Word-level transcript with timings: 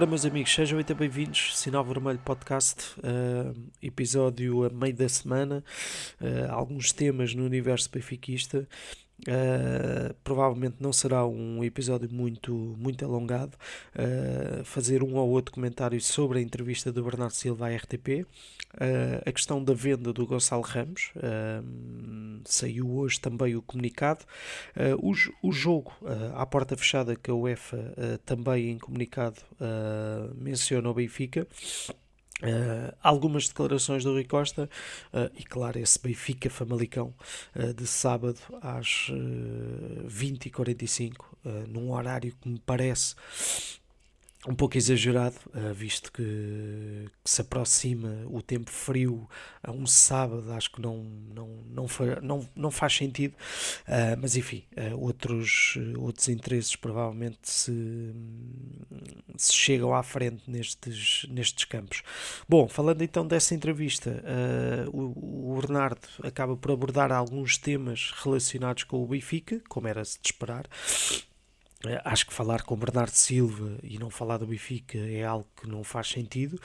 Ora, 0.00 0.06
meus 0.06 0.24
amigos, 0.24 0.54
sejam 0.54 0.76
muito 0.76 0.94
bem-vindos. 0.94 1.58
Sinal 1.58 1.84
Vermelho 1.84 2.18
Podcast, 2.20 2.98
uh, 3.00 3.54
episódio 3.82 4.64
a 4.64 4.70
meio 4.70 4.94
da 4.94 5.06
semana. 5.06 5.62
Uh, 6.18 6.50
alguns 6.50 6.90
temas 6.90 7.34
no 7.34 7.44
universo 7.44 7.90
benfiquista. 7.92 8.66
Uh, 9.28 10.14
provavelmente 10.24 10.76
não 10.80 10.92
será 10.92 11.26
um 11.26 11.62
episódio 11.62 12.08
muito, 12.10 12.52
muito 12.78 13.04
alongado. 13.04 13.56
Uh, 13.94 14.64
fazer 14.64 15.02
um 15.02 15.16
ou 15.16 15.28
outro 15.28 15.52
comentário 15.52 16.00
sobre 16.00 16.38
a 16.38 16.42
entrevista 16.42 16.92
do 16.92 17.02
Bernardo 17.02 17.34
Silva 17.34 17.68
à 17.68 17.76
RTP. 17.76 18.24
Uh, 18.74 19.20
a 19.26 19.32
questão 19.32 19.62
da 19.62 19.74
venda 19.74 20.12
do 20.12 20.26
Gonçalo 20.26 20.62
Ramos. 20.62 21.12
saiu 22.44 22.90
hoje 22.90 23.20
também 23.20 23.56
o 23.56 23.62
comunicado. 23.62 24.24
O, 25.02 25.12
o, 25.48 25.52
jogo 25.52 25.92
à 26.34 26.46
porta 26.46 26.76
fechada 26.76 27.16
que 27.16 27.30
a 27.30 27.34
UEFA 27.34 28.18
também 28.24 28.70
em 28.70 28.78
comunicado 28.78 29.40
menciona 30.36 30.88
o 30.88 30.94
Benfica. 30.94 31.46
Uh, 32.42 32.96
algumas 33.02 33.48
declarações 33.48 34.02
do 34.02 34.12
Rui 34.12 34.24
Costa 34.24 34.68
uh, 35.12 35.30
e 35.36 35.44
claro 35.44 35.78
esse 35.78 35.98
Benfica 35.98 36.48
Famalicão 36.48 37.12
uh, 37.54 37.74
de 37.74 37.86
sábado 37.86 38.38
às 38.62 39.10
20h45 40.06 41.12
num 41.68 41.92
horário 41.92 42.34
que 42.40 42.48
me 42.48 42.58
parece 42.58 43.14
um 44.48 44.54
pouco 44.54 44.78
exagerado, 44.78 45.36
uh, 45.48 45.74
visto 45.74 46.10
que, 46.10 46.22
que, 46.22 47.30
se 47.30 47.42
aproxima 47.42 48.24
o 48.26 48.40
tempo 48.40 48.70
frio 48.70 49.28
a 49.62 49.70
um 49.70 49.86
sábado, 49.86 50.50
acho 50.52 50.72
que 50.72 50.80
não, 50.80 51.04
não, 51.34 51.48
não, 51.68 51.86
não, 52.22 52.48
não 52.56 52.70
faz 52.70 52.96
sentido, 52.96 53.32
uh, 53.32 54.16
mas 54.20 54.36
enfim, 54.36 54.64
uh, 54.76 54.98
outros, 54.98 55.74
outros 55.98 56.28
interesses 56.28 56.74
provavelmente 56.74 57.38
se, 57.42 58.14
se 59.36 59.52
chegam 59.52 59.94
à 59.94 60.02
frente 60.02 60.42
nestes, 60.50 61.26
nestes 61.28 61.66
campos. 61.66 62.02
Bom, 62.48 62.66
falando 62.66 63.02
então 63.02 63.26
dessa 63.26 63.54
entrevista, 63.54 64.22
o, 64.92 65.58
Bernardo 65.60 66.08
acaba 66.22 66.56
por 66.56 66.70
abordar 66.70 67.12
alguns 67.12 67.58
temas 67.58 68.12
relacionados 68.22 68.84
com 68.84 69.02
o 69.02 69.06
Benfica, 69.06 69.60
como 69.68 69.86
era 69.86 70.02
-se 70.02 70.18
de 70.20 70.28
esperar. 70.28 70.66
Eh, 71.86 72.00
acho 72.04 72.26
que 72.26 72.32
falar 72.32 72.62
com 72.62 72.76
Bernardo 72.76 73.12
Silva 73.12 73.78
e 73.82 73.98
não 73.98 74.10
falar 74.10 74.36
do 74.38 74.46
Benfica 74.46 74.98
é 74.98 75.24
algo 75.24 75.46
que 75.60 75.68
não 75.68 75.82
faz 75.82 76.08
sentido. 76.08 76.60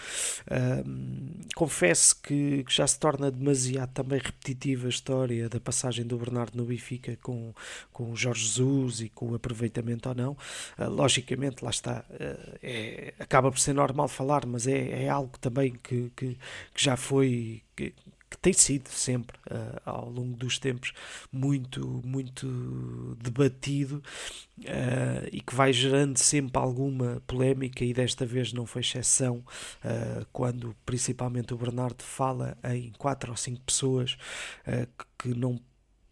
confesso 1.55 2.21
que, 2.21 2.63
que, 2.63 2.73
já 2.73 2.85
se 2.85 2.99
torna 2.99 3.31
demasiado 3.31 3.91
também 3.93 4.19
repetitiva 4.19 4.87
a 4.87 4.89
história 4.89 5.47
da 5.49 5.59
passagem 5.59 6.05
do 6.05 6.17
Bernardo 6.17 6.57
no 6.57 6.65
Benfica 6.65 7.17
com, 7.21 7.53
com 7.91 8.11
o 8.11 8.15
Jorge 8.15 8.45
Jesus 8.45 9.01
e 9.01 9.09
com 9.09 9.31
o 9.31 9.35
aproveitamento 9.35 10.09
ou 10.09 10.15
não. 10.15 10.31
Uh, 10.77 10.89
logicamente, 10.89 11.63
lá 11.63 11.69
está, 11.69 12.03
uh, 12.09 12.57
é, 12.61 13.13
acaba 13.19 13.51
por 13.51 13.59
ser 13.59 13.73
normal 13.73 14.07
falar, 14.07 14.45
mas 14.45 14.67
é, 14.67 15.03
é 15.03 15.09
algo 15.09 15.37
também 15.39 15.73
que, 15.73 16.11
que, 16.15 16.37
que 16.73 16.83
já 16.83 16.95
foi. 16.97 17.61
Que 17.75 17.93
tem 18.41 18.53
sido 18.53 18.89
sempre 18.89 19.37
uh, 19.49 19.81
ao 19.85 20.09
longo 20.09 20.35
dos 20.35 20.59
tempos 20.59 20.93
muito 21.31 22.01
muito 22.03 23.17
debatido 23.21 24.03
uh, 24.59 25.27
e 25.31 25.41
que 25.41 25.53
vai 25.53 25.71
gerando 25.73 26.17
sempre 26.17 26.59
alguma 26.59 27.21
polémica 27.27 27.83
e 27.83 27.93
desta 27.93 28.25
vez 28.25 28.53
não 28.53 28.65
foi 28.65 28.81
exceção 28.81 29.37
uh, 29.83 30.25
quando 30.31 30.75
principalmente 30.85 31.53
o 31.53 31.57
Bernardo 31.57 32.03
fala 32.03 32.57
em 32.63 32.91
quatro 32.97 33.31
ou 33.31 33.37
cinco 33.37 33.61
pessoas 33.61 34.17
que 35.17 35.29
não 35.29 35.59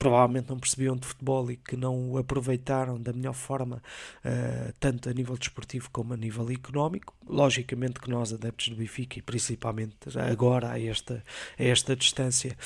provavelmente 0.04 0.50
não 0.50 0.60
percebiam 0.60 0.98
de 0.98 1.08
futebol 1.08 1.50
e 1.50 1.56
que 1.56 1.78
não 1.78 2.12
o 2.12 2.18
aproveitaram 2.18 3.00
da 3.00 3.14
melhor 3.14 3.34
forma, 3.34 3.78
uh, 3.78 4.74
tanto 4.78 5.10
a 5.10 5.14
nível 5.14 5.38
desportivo 5.38 5.90
como 5.92 6.14
a 6.14 6.18
nível 6.18 6.52
económico. 6.52 7.16
Logicamente 7.26 8.02
que 8.02 8.10
nós, 8.10 8.34
adeptos 8.34 8.68
do 8.68 8.76
Benfica, 8.76 9.18
e 9.18 9.22
principalmente 9.22 9.96
agora 10.20 10.72
a 10.72 10.82
esta, 10.82 11.24
a 11.58 11.64
esta 11.64 11.96
distância, 11.96 12.58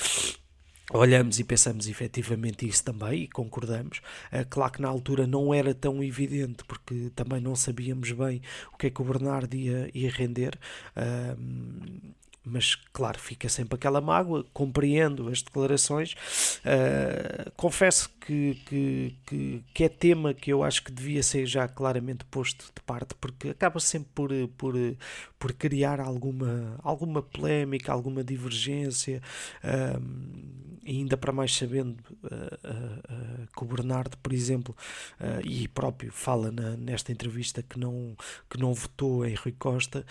olhamos 0.92 1.38
e 1.38 1.44
pensamos 1.44 1.86
efetivamente 1.86 2.66
isso 2.66 2.82
também 2.82 3.22
e 3.22 3.28
concordamos. 3.28 3.98
Uh, 4.32 4.44
claro 4.50 4.72
que 4.72 4.82
na 4.82 4.88
altura 4.88 5.24
não 5.24 5.54
era 5.54 5.72
tão 5.72 6.02
evidente 6.02 6.64
porque 6.64 7.12
também 7.14 7.40
não 7.40 7.54
sabíamos 7.54 8.10
bem 8.10 8.42
o 8.72 8.76
que 8.76 8.88
é 8.88 8.90
que 8.90 9.00
o 9.00 9.04
Bernardo 9.04 9.54
ia, 9.54 9.88
ia 9.94 10.10
render. 10.10 10.58
Mas 12.50 12.74
claro, 12.92 13.18
fica 13.18 13.48
sempre 13.48 13.76
aquela 13.76 14.00
mágoa, 14.00 14.44
compreendo 14.52 15.28
as 15.28 15.42
declarações. 15.42 16.12
Uh, 16.64 17.50
confesso 17.56 18.10
que, 18.20 18.54
que, 18.66 19.14
que, 19.26 19.64
que, 19.74 19.84
é 19.84 19.88
tema 19.88 20.34
que 20.34 20.52
eu 20.52 20.62
acho 20.62 20.82
que 20.82 20.92
devia 20.92 21.22
ser 21.22 21.46
já 21.46 21.68
claramente 21.68 22.24
posto 22.24 22.64
de 22.66 22.82
parte, 22.84 23.14
porque 23.20 23.50
acaba 23.50 23.80
sempre 23.80 24.10
por, 24.14 24.30
por, 24.56 24.74
por 25.38 25.52
criar 25.52 26.00
alguma, 26.00 26.76
alguma 26.82 27.22
polémica, 27.22 27.92
alguma 27.92 28.24
divergência, 28.24 29.22
uh, 29.62 30.78
ainda 30.86 31.16
para 31.16 31.32
mais 31.32 31.54
sabendo 31.54 32.02
uh, 32.24 33.46
que 33.54 33.62
o 33.62 33.66
Bernardo, 33.66 34.16
por 34.18 34.32
exemplo, 34.32 34.74
e 35.44 35.68
próprio 35.68 36.10
fala 36.10 36.50
na, 36.50 36.76
nesta 36.76 37.12
entrevista 37.12 37.62
que 37.62 37.78
não, 37.78 38.16
que 38.48 38.58
não 38.58 38.72
votou 38.72 39.26
em 39.26 39.34
Rui 39.34 39.54
Costa, 39.58 40.04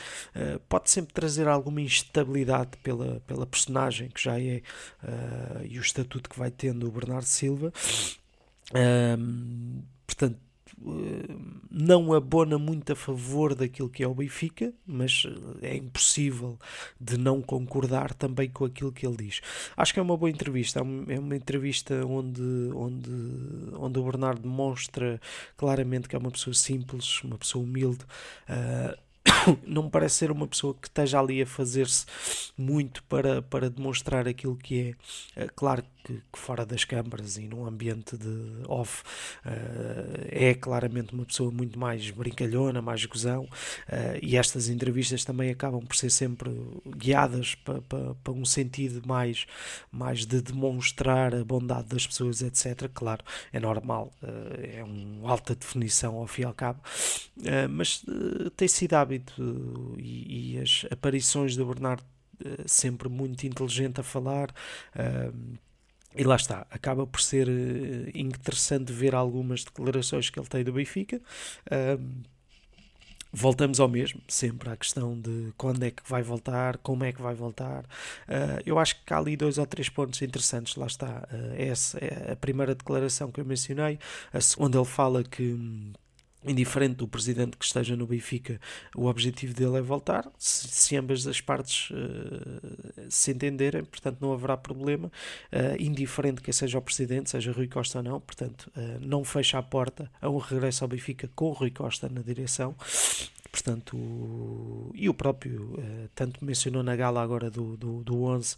pode 0.69 0.91
sempre 0.91 1.13
trazer 1.13 1.47
alguma 1.47 1.81
instabilidade 1.81 2.77
pela, 2.83 3.19
pela 3.21 3.45
personagem 3.45 4.09
que 4.09 4.21
já 4.21 4.39
é 4.39 4.61
uh, 5.03 5.65
e 5.65 5.79
o 5.79 5.81
estatuto 5.81 6.29
que 6.29 6.37
vai 6.37 6.51
tendo 6.51 6.87
o 6.87 6.91
Bernardo 6.91 7.25
Silva. 7.25 7.73
Um, 8.73 9.81
portanto, 10.05 10.39
não 11.71 12.13
abona 12.13 12.57
muito 12.57 12.93
a 12.93 12.95
favor 12.95 13.55
daquilo 13.55 13.89
que 13.89 14.03
é 14.03 14.07
o 14.07 14.13
Benfica, 14.13 14.73
mas 14.85 15.23
é 15.61 15.75
impossível 15.75 16.57
de 16.99 17.17
não 17.17 17.41
concordar 17.41 18.13
também 18.13 18.49
com 18.49 18.65
aquilo 18.65 18.91
que 18.91 19.05
ele 19.05 19.17
diz. 19.17 19.41
Acho 19.75 19.93
que 19.93 19.99
é 19.99 20.03
uma 20.03 20.15
boa 20.15 20.29
entrevista, 20.29 20.79
é 20.79 21.19
uma 21.19 21.35
entrevista 21.35 22.05
onde, 22.05 22.41
onde, 22.73 23.11
onde 23.73 23.99
o 23.99 24.03
Bernardo 24.03 24.41
demonstra 24.41 25.19
claramente 25.55 26.07
que 26.07 26.15
é 26.15 26.19
uma 26.19 26.31
pessoa 26.31 26.53
simples, 26.53 27.23
uma 27.23 27.37
pessoa 27.37 27.63
humilde. 27.63 28.05
Uh, 28.47 29.07
não 29.65 29.83
me 29.83 29.89
parece 29.89 30.15
ser 30.15 30.31
uma 30.31 30.47
pessoa 30.47 30.73
que 30.73 30.87
esteja 30.87 31.19
ali 31.19 31.41
a 31.41 31.45
fazer-se 31.45 32.05
muito 32.57 33.03
para, 33.03 33.41
para 33.41 33.69
demonstrar 33.69 34.27
aquilo 34.27 34.55
que 34.55 34.95
é. 35.35 35.43
é 35.43 35.47
claro 35.47 35.83
que, 36.07 36.21
que, 36.31 36.39
fora 36.39 36.65
das 36.65 36.85
câmaras 36.85 37.37
e 37.37 37.47
num 37.47 37.65
ambiente 37.65 38.17
de 38.17 38.63
off 38.67 39.03
uh, 39.45 40.25
é 40.29 40.53
claramente 40.53 41.13
uma 41.13 41.25
pessoa 41.25 41.51
muito 41.51 41.77
mais 41.77 42.09
brincalhona, 42.09 42.81
mais 42.81 43.03
gozão 43.05 43.43
uh, 43.43 43.49
e 44.21 44.37
estas 44.37 44.69
entrevistas 44.69 45.25
também 45.25 45.49
acabam 45.49 45.85
por 45.85 45.97
ser 45.97 46.09
sempre 46.09 46.49
guiadas 46.85 47.55
para, 47.55 47.81
para, 47.81 48.15
para 48.15 48.33
um 48.33 48.45
sentido 48.45 49.05
mais, 49.05 49.45
mais 49.91 50.25
de 50.25 50.41
demonstrar 50.41 51.35
a 51.35 51.43
bondade 51.43 51.89
das 51.89 52.07
pessoas, 52.07 52.41
etc. 52.41 52.89
Claro, 52.93 53.23
é 53.51 53.59
normal, 53.59 54.13
uh, 54.23 54.77
é 54.77 54.83
uma 54.83 55.29
alta 55.29 55.53
definição 55.53 56.15
ao 56.15 56.27
fim 56.27 56.43
e 56.43 56.45
ao 56.45 56.53
cabo, 56.53 56.81
mas 57.69 58.03
tem 58.55 58.67
sido 58.67 58.93
hábito 58.93 59.95
e, 59.97 60.53
e 60.53 60.59
as 60.59 60.85
aparições 60.89 61.55
do 61.55 61.65
Bernardo 61.65 62.03
sempre 62.65 63.09
muito 63.09 63.45
inteligente 63.45 63.99
a 63.99 64.03
falar. 64.03 64.53
Uh, 64.95 65.57
e 66.17 66.23
lá 66.23 66.35
está, 66.35 66.65
acaba 66.71 67.05
por 67.05 67.21
ser 67.21 67.47
uh, 67.47 68.11
interessante 68.13 68.91
ver 68.91 69.13
algumas 69.15 69.63
declarações 69.63 70.29
que 70.29 70.39
ele 70.39 70.47
tem 70.47 70.63
do 70.63 70.73
Benfica. 70.73 71.21
Uh, 71.67 72.25
voltamos 73.31 73.79
ao 73.79 73.87
mesmo, 73.87 74.21
sempre 74.27 74.69
à 74.69 74.75
questão 74.75 75.19
de 75.19 75.53
quando 75.57 75.83
é 75.83 75.91
que 75.91 76.01
vai 76.07 76.23
voltar, 76.23 76.77
como 76.77 77.03
é 77.03 77.11
que 77.11 77.21
vai 77.21 77.35
voltar. 77.35 77.83
Uh, 77.83 78.61
eu 78.65 78.79
acho 78.79 79.03
que 79.03 79.13
há 79.13 79.17
ali 79.17 79.37
dois 79.37 79.57
ou 79.57 79.65
três 79.65 79.89
pontos 79.89 80.21
interessantes. 80.21 80.75
Lá 80.75 80.87
está, 80.87 81.27
uh, 81.31 81.53
essa 81.55 81.97
é 81.99 82.31
a 82.31 82.35
primeira 82.35 82.73
declaração 82.73 83.31
que 83.31 83.39
eu 83.39 83.45
mencionei, 83.45 83.99
onde 84.57 84.77
ele 84.77 84.85
fala 84.85 85.23
que 85.23 85.93
indiferente 86.45 86.95
do 86.95 87.07
presidente 87.07 87.57
que 87.57 87.65
esteja 87.65 87.95
no 87.95 88.05
Benfica, 88.05 88.59
o 88.95 89.05
objetivo 89.05 89.53
dele 89.53 89.77
é 89.77 89.81
voltar, 89.81 90.29
se, 90.37 90.67
se 90.67 90.95
ambas 90.95 91.25
as 91.27 91.41
partes 91.41 91.89
uh, 91.91 93.09
se 93.09 93.31
entenderem, 93.31 93.83
portanto 93.83 94.19
não 94.21 94.33
haverá 94.33 94.55
problema, 94.55 95.07
uh, 95.07 95.81
indiferente 95.81 96.41
que 96.41 96.53
seja 96.53 96.77
o 96.77 96.81
presidente, 96.81 97.29
seja 97.29 97.51
Rui 97.51 97.67
Costa 97.67 97.99
ou 97.99 98.03
não, 98.03 98.19
portanto 98.19 98.71
uh, 98.75 98.99
não 99.01 99.23
fecha 99.23 99.57
a 99.57 99.63
porta 99.63 100.09
a 100.21 100.29
um 100.29 100.37
regresso 100.37 100.83
ao 100.83 100.87
Benfica 100.87 101.29
com 101.35 101.51
Rui 101.51 101.71
Costa 101.71 102.07
na 102.07 102.21
direção, 102.21 102.75
portanto, 103.51 104.91
e 104.93 105.09
o 105.09 105.13
próprio, 105.15 105.73
tanto 106.13 106.45
mencionou 106.45 106.83
na 106.83 106.95
gala 106.95 107.23
agora 107.23 107.49
do, 107.49 107.75
do, 107.75 108.03
do 108.03 108.23
11, 108.23 108.55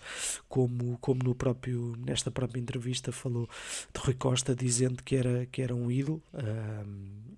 como, 0.50 0.98
como 0.98 1.24
no 1.24 1.34
próprio, 1.34 1.96
nesta 2.06 2.30
própria 2.30 2.60
entrevista 2.60 3.10
falou 3.10 3.48
de 3.94 4.02
Rui 4.02 4.14
Costa 4.16 4.54
dizendo 4.54 5.02
que 5.02 5.16
era, 5.16 5.46
que 5.46 5.62
era 5.62 5.74
um 5.74 5.90
ídolo, 5.90 6.22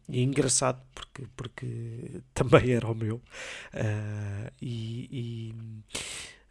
e 0.09 0.19
é 0.19 0.23
engraçado 0.23 0.81
porque, 0.93 1.25
porque 1.35 2.21
também 2.33 2.71
era 2.71 2.87
o 2.87 2.95
meu, 2.95 3.15
uh, 3.15 4.51
e, 4.61 5.07
e 5.11 5.55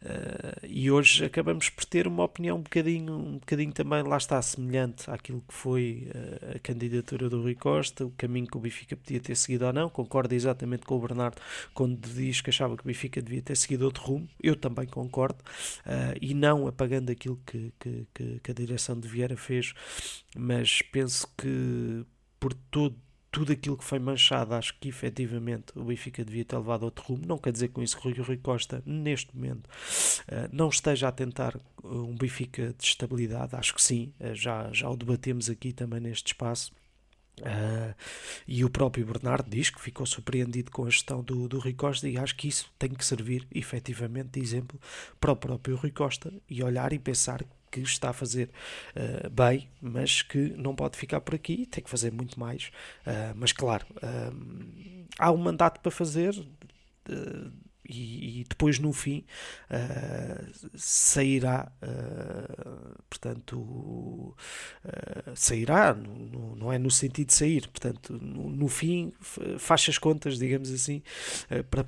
Uh, 0.01 0.65
e 0.67 0.89
hoje 0.89 1.23
acabamos 1.23 1.69
por 1.69 1.85
ter 1.85 2.07
uma 2.07 2.23
opinião 2.23 2.57
um 2.57 2.61
bocadinho, 2.61 3.13
um 3.13 3.33
bocadinho 3.37 3.71
também, 3.71 4.01
lá 4.01 4.17
está, 4.17 4.41
semelhante 4.41 5.09
àquilo 5.11 5.43
que 5.47 5.53
foi 5.53 6.09
uh, 6.09 6.55
a 6.55 6.59
candidatura 6.59 7.29
do 7.29 7.39
Rui 7.43 7.53
Costa, 7.53 8.05
o 8.05 8.11
caminho 8.11 8.47
que 8.47 8.57
o 8.57 8.59
Benfica 8.59 8.97
podia 8.97 9.19
ter 9.19 9.35
seguido 9.35 9.65
ou 9.67 9.73
não. 9.73 9.89
Concordo 9.89 10.33
exatamente 10.33 10.85
com 10.87 10.95
o 10.95 10.99
Bernardo 10.99 11.39
quando 11.73 11.99
diz 11.99 12.41
que 12.41 12.49
achava 12.49 12.75
que 12.75 12.83
o 12.83 12.87
Benfica 12.87 13.21
devia 13.21 13.43
ter 13.43 13.55
seguido 13.55 13.85
outro 13.85 14.03
rumo. 14.03 14.27
Eu 14.41 14.55
também 14.55 14.87
concordo, 14.87 15.39
uh, 15.85 16.17
e 16.19 16.33
não 16.33 16.65
apagando 16.67 17.11
aquilo 17.11 17.39
que, 17.45 17.71
que, 17.79 18.39
que 18.41 18.51
a 18.51 18.53
direção 18.55 18.99
de 18.99 19.07
Vieira 19.07 19.37
fez, 19.37 19.73
mas 20.35 20.81
penso 20.81 21.27
que 21.37 22.03
por 22.39 22.55
todo 22.55 22.97
tudo 23.31 23.53
aquilo 23.53 23.77
que 23.77 23.83
foi 23.83 23.97
manchado, 23.97 24.53
acho 24.53 24.77
que 24.77 24.89
efetivamente 24.89 25.71
o 25.75 25.85
Benfica 25.85 26.23
devia 26.23 26.43
ter 26.43 26.57
levado 26.57 26.83
outro 26.83 27.05
rumo. 27.05 27.23
Não 27.25 27.37
quer 27.37 27.53
dizer 27.53 27.69
com 27.69 27.81
isso 27.81 27.97
que 27.97 28.07
o 28.07 28.23
Rui 28.23 28.37
Costa, 28.37 28.83
neste 28.85 29.33
momento, 29.35 29.69
eh, 30.27 30.49
não 30.51 30.67
esteja 30.67 31.07
a 31.07 31.11
tentar 31.11 31.55
eh, 31.55 31.87
um 31.87 32.13
Benfica 32.15 32.73
de 32.77 32.83
estabilidade. 32.83 33.55
Acho 33.55 33.73
que 33.73 33.81
sim, 33.81 34.13
eh, 34.19 34.35
já, 34.35 34.69
já 34.73 34.89
o 34.89 34.97
debatemos 34.97 35.49
aqui 35.49 35.71
também 35.71 36.01
neste 36.01 36.27
espaço. 36.27 36.73
Uh, 37.39 37.95
e 38.45 38.63
o 38.63 38.69
próprio 38.69 39.05
Bernardo 39.05 39.49
diz 39.49 39.69
que 39.69 39.81
ficou 39.81 40.05
surpreendido 40.05 40.69
com 40.69 40.85
a 40.85 40.89
gestão 40.89 41.23
do, 41.23 41.47
do 41.47 41.57
Rui 41.57 41.73
Costa 41.73 42.07
e 42.07 42.17
acho 42.17 42.35
que 42.35 42.47
isso 42.47 42.69
tem 42.77 42.89
que 42.89 43.03
servir 43.03 43.47
efetivamente 43.55 44.31
de 44.31 44.41
exemplo 44.41 44.79
para 45.19 45.31
o 45.31 45.35
próprio 45.35 45.75
Rui 45.77 45.91
Costa 45.91 46.31
e 46.47 46.61
olhar 46.61 46.93
e 46.93 46.99
pensar 46.99 47.43
que 47.71 47.79
está 47.79 48.09
a 48.09 48.13
fazer 48.13 48.49
uh, 48.95 49.29
bem, 49.29 49.69
mas 49.81 50.21
que 50.21 50.53
não 50.57 50.75
pode 50.75 50.97
ficar 50.97 51.21
por 51.21 51.33
aqui, 51.33 51.65
tem 51.65 51.83
que 51.83 51.89
fazer 51.89 52.11
muito 52.11 52.39
mais. 52.39 52.71
Uh, 53.07 53.33
mas 53.35 53.51
claro, 53.53 53.85
uh, 53.97 55.05
há 55.17 55.31
um 55.31 55.37
mandato 55.37 55.79
para 55.79 55.91
fazer. 55.91 56.35
E, 57.91 58.41
e, 58.41 58.43
depois 58.47 58.79
no 58.79 58.93
fim 58.93 59.25
uh, 59.69 60.69
sairá, 60.75 61.69
uh, 61.81 63.03
portanto, 63.09 63.57
uh, 63.57 65.35
sairá, 65.35 65.93
no, 65.93 66.55
não 66.55 66.71
é 66.71 66.77
no 66.77 66.89
sentido 66.89 67.27
de 67.27 67.33
sair, 67.33 67.67
portanto, 67.67 68.17
no, 68.21 68.49
no 68.49 68.67
fim 68.69 69.11
faz 69.57 69.87
as 69.89 69.97
contas, 69.97 70.37
digamos 70.37 70.71
assim, 70.71 71.01
para 71.69 71.83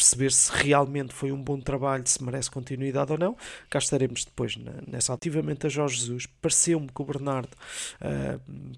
perceber 0.00 0.32
se 0.32 0.50
realmente 0.52 1.12
foi 1.12 1.30
um 1.30 1.42
bom 1.42 1.60
trabalho, 1.60 2.06
se 2.06 2.22
merece 2.24 2.50
continuidade 2.50 3.12
ou 3.12 3.18
não. 3.18 3.36
Cá 3.68 3.78
estaremos 3.78 4.24
depois 4.24 4.56
nessa. 4.86 5.12
Ativamente 5.12 5.66
a 5.66 5.68
Jorge 5.68 5.98
Jesus, 5.98 6.26
pareceu-me 6.40 6.88
que 6.88 7.02
o 7.02 7.04
Bernardo. 7.04 7.54
Uh, 8.00 8.72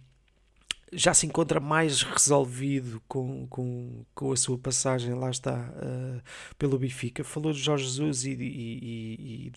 já 0.94 1.14
se 1.14 1.24
encontra 1.24 1.58
mais 1.58 2.02
resolvido 2.02 3.00
com, 3.08 3.46
com, 3.46 4.04
com 4.14 4.30
a 4.30 4.36
sua 4.36 4.58
passagem, 4.58 5.14
lá 5.14 5.30
está, 5.30 5.54
uh, 5.54 6.20
pelo 6.58 6.78
Benfica. 6.78 7.24
Falou 7.24 7.52
de 7.52 7.60
Jorge 7.60 7.84
Jesus 7.84 8.24
e, 8.24 8.32
e, 8.32 8.34
e, 8.34 9.46
e 9.46 9.52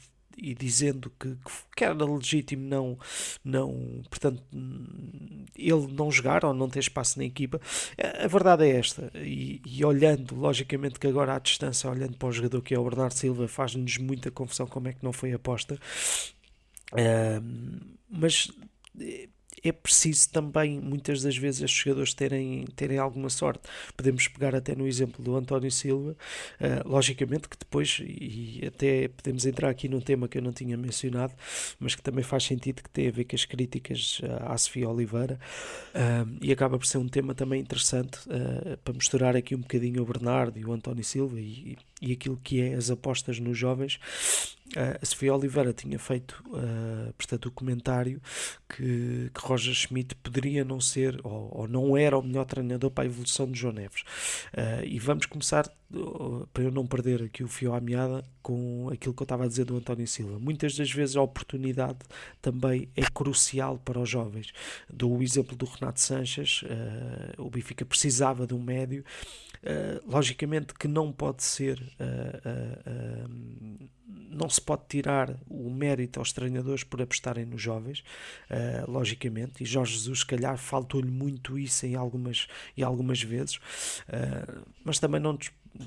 dizendo 0.58 1.12
que, 1.20 1.38
que 1.76 1.84
era 1.84 1.94
legítimo 1.94 2.68
não, 2.68 2.98
não, 3.44 4.04
portanto, 4.10 4.44
ele 5.56 5.88
não 5.94 6.12
jogar 6.12 6.46
ou 6.46 6.54
não 6.54 6.70
ter 6.70 6.80
espaço 6.80 7.20
na 7.20 7.26
equipa. 7.26 7.60
A 8.24 8.28
verdade 8.28 8.66
é 8.66 8.78
esta, 8.78 9.12
e, 9.16 9.62
e 9.66 9.84
olhando, 9.86 10.36
logicamente 10.36 11.00
que 11.00 11.08
agora 11.08 11.36
à 11.36 11.40
distância, 11.40 11.90
olhando 11.90 12.18
para 12.18 12.28
o 12.28 12.32
jogador 12.32 12.62
que 12.62 12.74
é 12.74 12.80
o 12.80 12.84
Bernardo 12.84 13.14
Silva, 13.14 13.48
faz-nos 13.48 13.98
muita 13.98 14.32
confusão 14.32 14.68
como 14.68 14.88
é 14.88 14.94
que 14.94 15.04
não 15.04 15.14
foi 15.14 15.34
aposta. 15.34 15.80
Mas 18.10 18.52
é 19.70 19.72
preciso 19.72 20.30
também, 20.30 20.80
muitas 20.80 21.22
das 21.22 21.38
vezes, 21.38 21.62
estes 21.62 21.84
jogadores 21.84 22.14
terem, 22.14 22.66
terem 22.76 22.98
alguma 22.98 23.30
sorte. 23.30 23.62
Podemos 23.96 24.28
pegar 24.28 24.56
até 24.56 24.76
no 24.76 24.88
exemplo 24.88 25.24
do 25.24 25.36
António 25.36 25.72
Silva, 25.72 26.16
uh, 26.60 26.88
logicamente 26.90 27.50
que 27.50 27.58
depois, 27.58 28.02
e 28.02 28.64
até 28.66 29.08
podemos 29.08 29.46
entrar 29.46 29.70
aqui 29.70 29.88
num 29.88 30.02
tema 30.02 30.28
que 30.28 30.38
eu 30.38 30.42
não 30.42 30.52
tinha 30.52 30.78
mencionado, 30.78 31.34
mas 31.80 31.96
que 31.96 32.02
também 32.02 32.24
faz 32.24 32.44
sentido 32.44 32.84
que 32.84 32.90
tem 32.90 33.08
a 33.08 33.12
ver 33.12 33.26
com 33.26 33.36
as 33.36 33.46
críticas 33.46 34.22
à 34.42 34.58
Sofia 34.58 34.90
Oliveira, 34.90 35.40
uh, 35.94 36.38
e 36.42 36.52
acaba 36.52 36.78
por 36.78 36.86
ser 36.86 36.98
um 36.98 37.08
tema 37.08 37.34
também 37.34 37.62
interessante 37.62 38.20
uh, 38.28 38.78
para 38.84 38.94
misturar 38.94 39.36
aqui 39.36 39.56
um 39.56 39.62
bocadinho 39.62 40.02
o 40.02 40.06
Bernardo 40.06 40.60
e 40.60 40.66
o 40.66 40.72
António 40.72 41.04
Silva 41.04 41.40
e, 41.40 41.78
e 42.02 42.12
aquilo 42.12 42.40
que 42.44 42.62
é 42.62 42.76
as 42.76 42.90
apostas 42.90 43.40
nos 43.40 43.58
jovens. 43.58 44.00
Uh, 44.74 44.98
a 45.00 45.06
Sofia 45.06 45.34
Oliveira 45.34 45.72
tinha 45.72 46.00
feito, 46.00 46.44
uh, 46.48 47.14
portanto, 47.14 47.46
o 47.46 47.52
comentário 47.52 48.20
que, 48.68 49.30
que 49.32 49.42
Roger 49.42 49.76
Schmidt 49.76 50.16
poderia 50.16 50.66
não 50.66 50.82
ser 50.82 51.20
ou, 51.24 51.50
ou, 51.56 51.68
não 51.68 51.96
era 51.96 52.18
o 52.18 52.24
melhor 52.24 52.46
treinador 52.46 52.90
para 52.90 53.04
a 53.04 53.08
evolução 53.08 53.50
de 53.50 53.60
João 53.60 53.74
Neves. 53.74 54.02
Uh, 54.54 54.84
e 54.84 54.98
vamos 54.98 55.28
começar, 55.28 55.72
para 56.52 56.64
eu 56.64 56.72
não 56.72 56.88
perder 56.88 57.22
aqui 57.24 57.44
o 57.44 57.48
fio 57.48 57.76
à 57.76 57.80
meada, 57.80 58.24
com 58.42 58.90
aquilo 58.92 59.14
que 59.14 59.22
eu 59.22 59.26
estava 59.26 59.46
a 59.46 59.48
dizer 59.48 59.66
do 59.66 59.78
António 59.78 60.08
Silva. 60.08 60.40
Muitas 60.40 60.76
das 60.76 60.92
vezes 60.92 61.16
a 61.16 61.22
oportunidade 61.22 62.00
também 62.42 62.90
é 62.96 63.04
crucial 63.04 63.78
para 63.78 64.00
os 64.00 64.10
jovens. 64.10 64.52
Dou 64.92 65.16
o 65.16 65.22
exemplo 65.22 65.56
do 65.56 65.66
Renato 65.66 66.02
Sanches, 66.02 66.64
o 67.38 67.50
Benfica 67.50 67.86
precisava 67.86 68.46
de 68.46 68.54
um 68.54 68.62
médio, 68.62 69.04
logicamente 70.06 70.74
que 70.74 70.88
não 70.88 71.12
pode 71.12 71.44
ser 71.44 71.82
não 74.36 74.50
se 74.50 74.60
pode 74.60 74.84
tirar 74.90 75.36
o 75.50 75.70
mérito 75.70 76.20
aos 76.20 76.32
treinadores 76.34 76.84
por 76.84 77.02
apostarem 77.02 77.46
nos 77.46 77.62
jovens, 77.62 78.04
uh, 78.50 78.90
logicamente, 78.92 79.64
e 79.64 79.66
Jorge 79.66 79.94
Jesus, 79.94 80.20
se 80.20 80.26
calhar, 80.26 80.58
faltou-lhe 80.58 81.10
muito 81.10 81.58
isso 81.58 81.86
em 81.86 81.96
algumas, 81.96 82.48
em 82.78 82.84
algumas 82.84 83.22
vezes, 83.22 83.56
uh, 83.56 84.66
mas 84.84 85.00
também 85.00 85.20
não. 85.22 85.38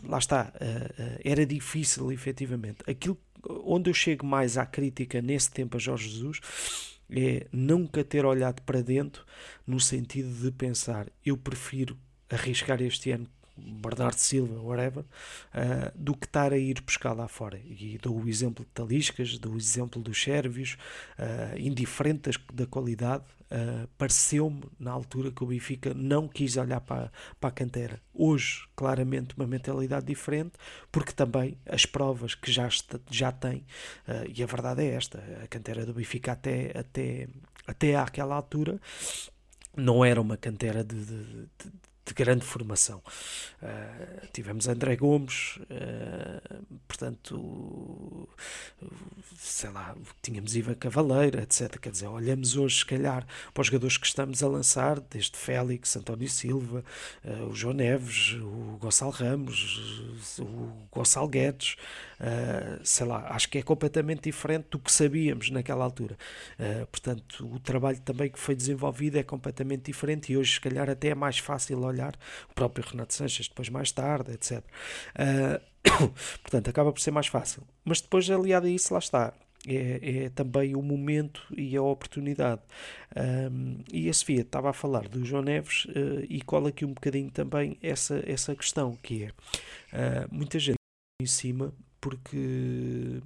Lá 0.04 0.18
está, 0.18 0.52
uh, 0.54 1.20
era 1.24 1.46
difícil, 1.46 2.12
efetivamente. 2.12 2.78
Aquilo 2.86 3.18
onde 3.64 3.90
eu 3.90 3.94
chego 3.94 4.26
mais 4.26 4.58
à 4.58 4.66
crítica 4.66 5.22
nesse 5.22 5.50
tempo 5.50 5.76
a 5.76 5.80
Jorge 5.80 6.08
Jesus 6.08 6.40
é 7.10 7.46
nunca 7.52 8.04
ter 8.04 8.24
olhado 8.24 8.60
para 8.62 8.82
dentro 8.82 9.24
no 9.66 9.80
sentido 9.80 10.28
de 10.28 10.50
pensar 10.50 11.06
eu 11.24 11.36
prefiro 11.36 11.96
arriscar 12.28 12.82
este 12.82 13.12
ano 13.12 13.28
Bernardo 13.58 14.18
Silva, 14.18 14.60
whatever, 14.60 15.04
uh, 15.04 15.92
do 15.94 16.14
que 16.14 16.26
estar 16.26 16.52
a 16.52 16.58
ir 16.58 16.80
buscar 16.80 17.12
lá 17.12 17.28
fora. 17.28 17.58
E 17.58 17.98
dou 18.00 18.20
o 18.20 18.28
exemplo 18.28 18.64
de 18.64 18.70
Taliscas, 18.70 19.38
dou 19.38 19.54
o 19.54 19.56
exemplo 19.56 20.00
dos 20.02 20.22
Sérvios, 20.22 20.76
uh, 21.18 21.58
indiferente 21.58 22.30
da 22.52 22.66
qualidade, 22.66 23.24
uh, 23.50 23.88
pareceu-me 23.98 24.62
na 24.78 24.90
altura 24.90 25.30
que 25.30 25.42
o 25.42 25.46
Benfica 25.46 25.92
não 25.94 26.28
quis 26.28 26.56
olhar 26.56 26.80
para, 26.80 27.12
para 27.40 27.48
a 27.48 27.52
cantera. 27.52 28.00
Hoje, 28.12 28.66
claramente, 28.74 29.34
uma 29.36 29.46
mentalidade 29.46 30.06
diferente, 30.06 30.52
porque 30.90 31.12
também 31.12 31.56
as 31.66 31.86
provas 31.86 32.34
que 32.34 32.50
já, 32.50 32.66
está, 32.66 32.98
já 33.10 33.30
tem, 33.30 33.64
e 34.34 34.42
a 34.42 34.46
verdade 34.46 34.82
é 34.82 34.94
esta: 34.94 35.22
a 35.42 35.46
cantera 35.46 35.86
do 35.86 35.94
Benfica 35.94 36.32
até, 36.32 36.72
até, 36.76 37.28
até 37.66 37.96
àquela 37.96 38.34
altura 38.34 38.80
não 39.78 40.04
era 40.04 40.20
uma 40.20 40.36
cantera 40.36 40.82
de, 40.82 41.04
de, 41.04 41.24
de 41.24 41.72
de 42.08 42.14
grande 42.14 42.44
formação. 42.44 43.02
Uh, 43.62 44.26
tivemos 44.32 44.66
André 44.66 44.96
Gomes, 44.96 45.58
uh, 45.62 46.64
portanto, 46.86 48.28
sei 49.36 49.70
lá, 49.70 49.94
tínhamos 50.22 50.56
Iva 50.56 50.74
Cavaleira, 50.74 51.42
etc. 51.42 51.78
Quer 51.78 51.90
dizer, 51.90 52.06
olhamos 52.06 52.56
hoje, 52.56 52.78
se 52.78 52.86
calhar, 52.86 53.26
para 53.52 53.60
os 53.60 53.66
jogadores 53.66 53.98
que 53.98 54.06
estamos 54.06 54.42
a 54.42 54.48
lançar, 54.48 55.00
desde 55.00 55.36
Félix, 55.36 55.96
António 55.96 56.28
Silva, 56.28 56.84
uh, 57.24 57.44
o 57.44 57.54
João 57.54 57.74
Neves, 57.74 58.34
o 58.40 58.78
Gonçalo 58.80 59.12
Ramos, 59.12 60.38
o 60.38 60.88
Gonçalo 60.90 61.28
Guedes, 61.28 61.76
sei 62.82 63.06
lá, 63.06 63.26
acho 63.30 63.48
que 63.48 63.58
é 63.58 63.62
completamente 63.62 64.22
diferente 64.22 64.66
do 64.70 64.78
que 64.78 64.90
sabíamos 64.90 65.50
naquela 65.50 65.84
altura. 65.84 66.16
portanto, 66.90 67.46
o 67.46 67.58
trabalho 67.60 68.00
também 68.00 68.30
que 68.30 68.38
foi 68.38 68.54
desenvolvido 68.54 69.18
é 69.18 69.22
completamente 69.22 69.84
diferente 69.84 70.32
e 70.32 70.36
hoje, 70.36 70.54
se 70.54 70.60
calhar, 70.60 70.88
até 70.90 71.08
é 71.08 71.14
mais 71.14 71.38
fácil 71.38 71.80
olhar 71.80 71.98
olhar, 71.98 72.14
o 72.50 72.54
próprio 72.54 72.84
Renato 72.88 73.14
Sanches 73.14 73.48
depois 73.48 73.68
mais 73.68 73.90
tarde, 73.92 74.32
etc. 74.32 74.58
Uh, 74.58 74.62
ah, 75.18 75.60
portanto, 76.42 76.68
acaba 76.68 76.92
por 76.92 77.00
ser 77.00 77.10
mais 77.10 77.26
fácil. 77.26 77.62
Mas 77.84 78.00
depois, 78.00 78.30
aliado 78.30 78.66
a 78.66 78.70
isso, 78.70 78.92
lá 78.92 79.00
está. 79.00 79.34
É, 79.66 80.24
é, 80.24 80.28
também 80.30 80.76
o 80.76 80.80
momento 80.80 81.42
e 81.54 81.76
a 81.76 81.82
oportunidade. 81.82 82.62
Um, 83.50 83.82
e 83.92 84.08
a 84.08 84.14
Sofia 84.14 84.42
estava 84.42 84.70
a 84.70 84.72
falar 84.72 85.08
do 85.08 85.24
João 85.24 85.42
Neves 85.42 85.84
uh, 85.86 86.24
e 86.28 86.40
cola 86.42 86.68
aqui 86.68 86.84
um 86.84 86.94
bocadinho 86.94 87.30
também 87.30 87.76
essa, 87.82 88.22
essa 88.24 88.54
questão, 88.54 88.96
que 89.02 89.24
é 89.24 89.28
uh, 89.28 90.28
muita 90.30 90.60
gente 90.60 90.78
em 91.20 91.26
cima 91.26 91.74
porque 92.00 93.20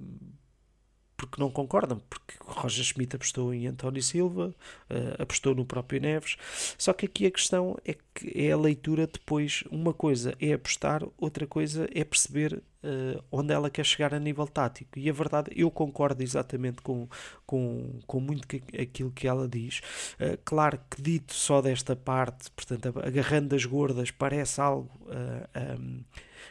porque 1.23 1.41
não 1.41 1.49
concordam, 1.49 2.01
porque 2.09 2.35
Roger 2.41 2.83
Schmidt 2.83 3.15
apostou 3.15 3.53
em 3.53 3.65
António 3.67 4.03
Silva, 4.03 4.53
uh, 4.89 5.21
apostou 5.21 5.55
no 5.55 5.65
próprio 5.65 6.01
Neves, 6.01 6.35
só 6.77 6.91
que 6.91 7.05
aqui 7.05 7.25
a 7.25 7.31
questão 7.31 7.77
é 7.85 7.95
que 8.13 8.31
é 8.35 8.51
a 8.51 8.57
leitura 8.57 9.07
depois, 9.07 9.63
uma 9.71 9.93
coisa 9.93 10.35
é 10.39 10.51
apostar, 10.53 11.01
outra 11.17 11.47
coisa 11.47 11.87
é 11.93 12.03
perceber 12.03 12.55
uh, 12.55 13.23
onde 13.31 13.53
ela 13.53 13.69
quer 13.69 13.85
chegar 13.85 14.13
a 14.13 14.19
nível 14.19 14.45
tático, 14.45 14.99
e 14.99 15.09
a 15.09 15.13
verdade, 15.13 15.49
eu 15.55 15.71
concordo 15.71 16.21
exatamente 16.21 16.81
com, 16.81 17.07
com, 17.45 17.99
com 18.05 18.19
muito 18.19 18.45
que, 18.45 18.61
aquilo 18.77 19.11
que 19.11 19.25
ela 19.25 19.47
diz, 19.47 19.79
uh, 20.19 20.37
claro 20.43 20.77
que 20.89 21.01
dito 21.01 21.33
só 21.33 21.61
desta 21.61 21.95
parte, 21.95 22.51
portanto, 22.51 22.99
agarrando 23.01 23.55
as 23.55 23.63
gordas, 23.63 24.11
parece 24.11 24.59
algo... 24.59 24.91
Um, 25.79 26.03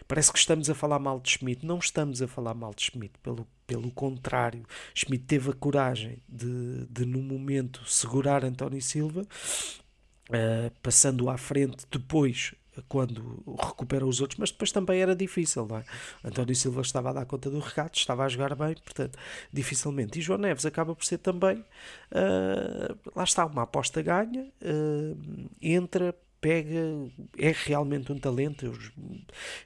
Parece 0.06 0.32
que 0.32 0.38
estamos 0.38 0.68
a 0.68 0.74
falar 0.74 0.98
mal 0.98 1.20
de 1.20 1.30
Schmidt. 1.30 1.64
Não 1.64 1.78
estamos 1.78 2.22
a 2.22 2.28
falar 2.28 2.54
mal 2.54 2.72
de 2.74 2.82
Schmidt, 2.82 3.18
pelo, 3.22 3.46
pelo 3.66 3.90
contrário. 3.90 4.64
Schmidt 4.94 5.24
teve 5.24 5.50
a 5.50 5.54
coragem 5.54 6.22
de, 6.28 6.86
de 6.86 7.04
no 7.04 7.22
momento, 7.22 7.84
segurar 7.86 8.44
António 8.44 8.82
Silva, 8.82 9.22
uh, 9.22 10.70
passando 10.82 11.28
à 11.28 11.36
frente 11.36 11.86
depois 11.90 12.54
quando 12.88 13.42
recupera 13.60 14.06
os 14.06 14.20
outros, 14.20 14.38
mas 14.38 14.50
depois 14.50 14.72
também 14.72 15.00
era 15.00 15.14
difícil, 15.14 15.66
não 15.66 15.78
é? 15.78 15.84
António 16.24 16.54
Silva 16.54 16.80
estava 16.80 17.10
a 17.10 17.12
dar 17.12 17.26
conta 17.26 17.50
do 17.50 17.58
recado, 17.58 17.94
estava 17.94 18.24
a 18.24 18.28
jogar 18.28 18.54
bem, 18.54 18.74
portanto, 18.74 19.18
dificilmente. 19.52 20.18
E 20.18 20.22
João 20.22 20.38
Neves 20.38 20.64
acaba 20.64 20.94
por 20.94 21.04
ser 21.04 21.18
também, 21.18 21.58
uh, 21.58 22.98
lá 23.14 23.24
está, 23.24 23.44
uma 23.44 23.62
aposta 23.62 24.00
ganha, 24.00 24.50
uh, 24.62 25.48
entra, 25.60 26.14
pega, 26.42 27.08
é 27.38 27.54
realmente 27.64 28.12
um 28.12 28.18
talento. 28.18 28.66
Eu 28.66 28.76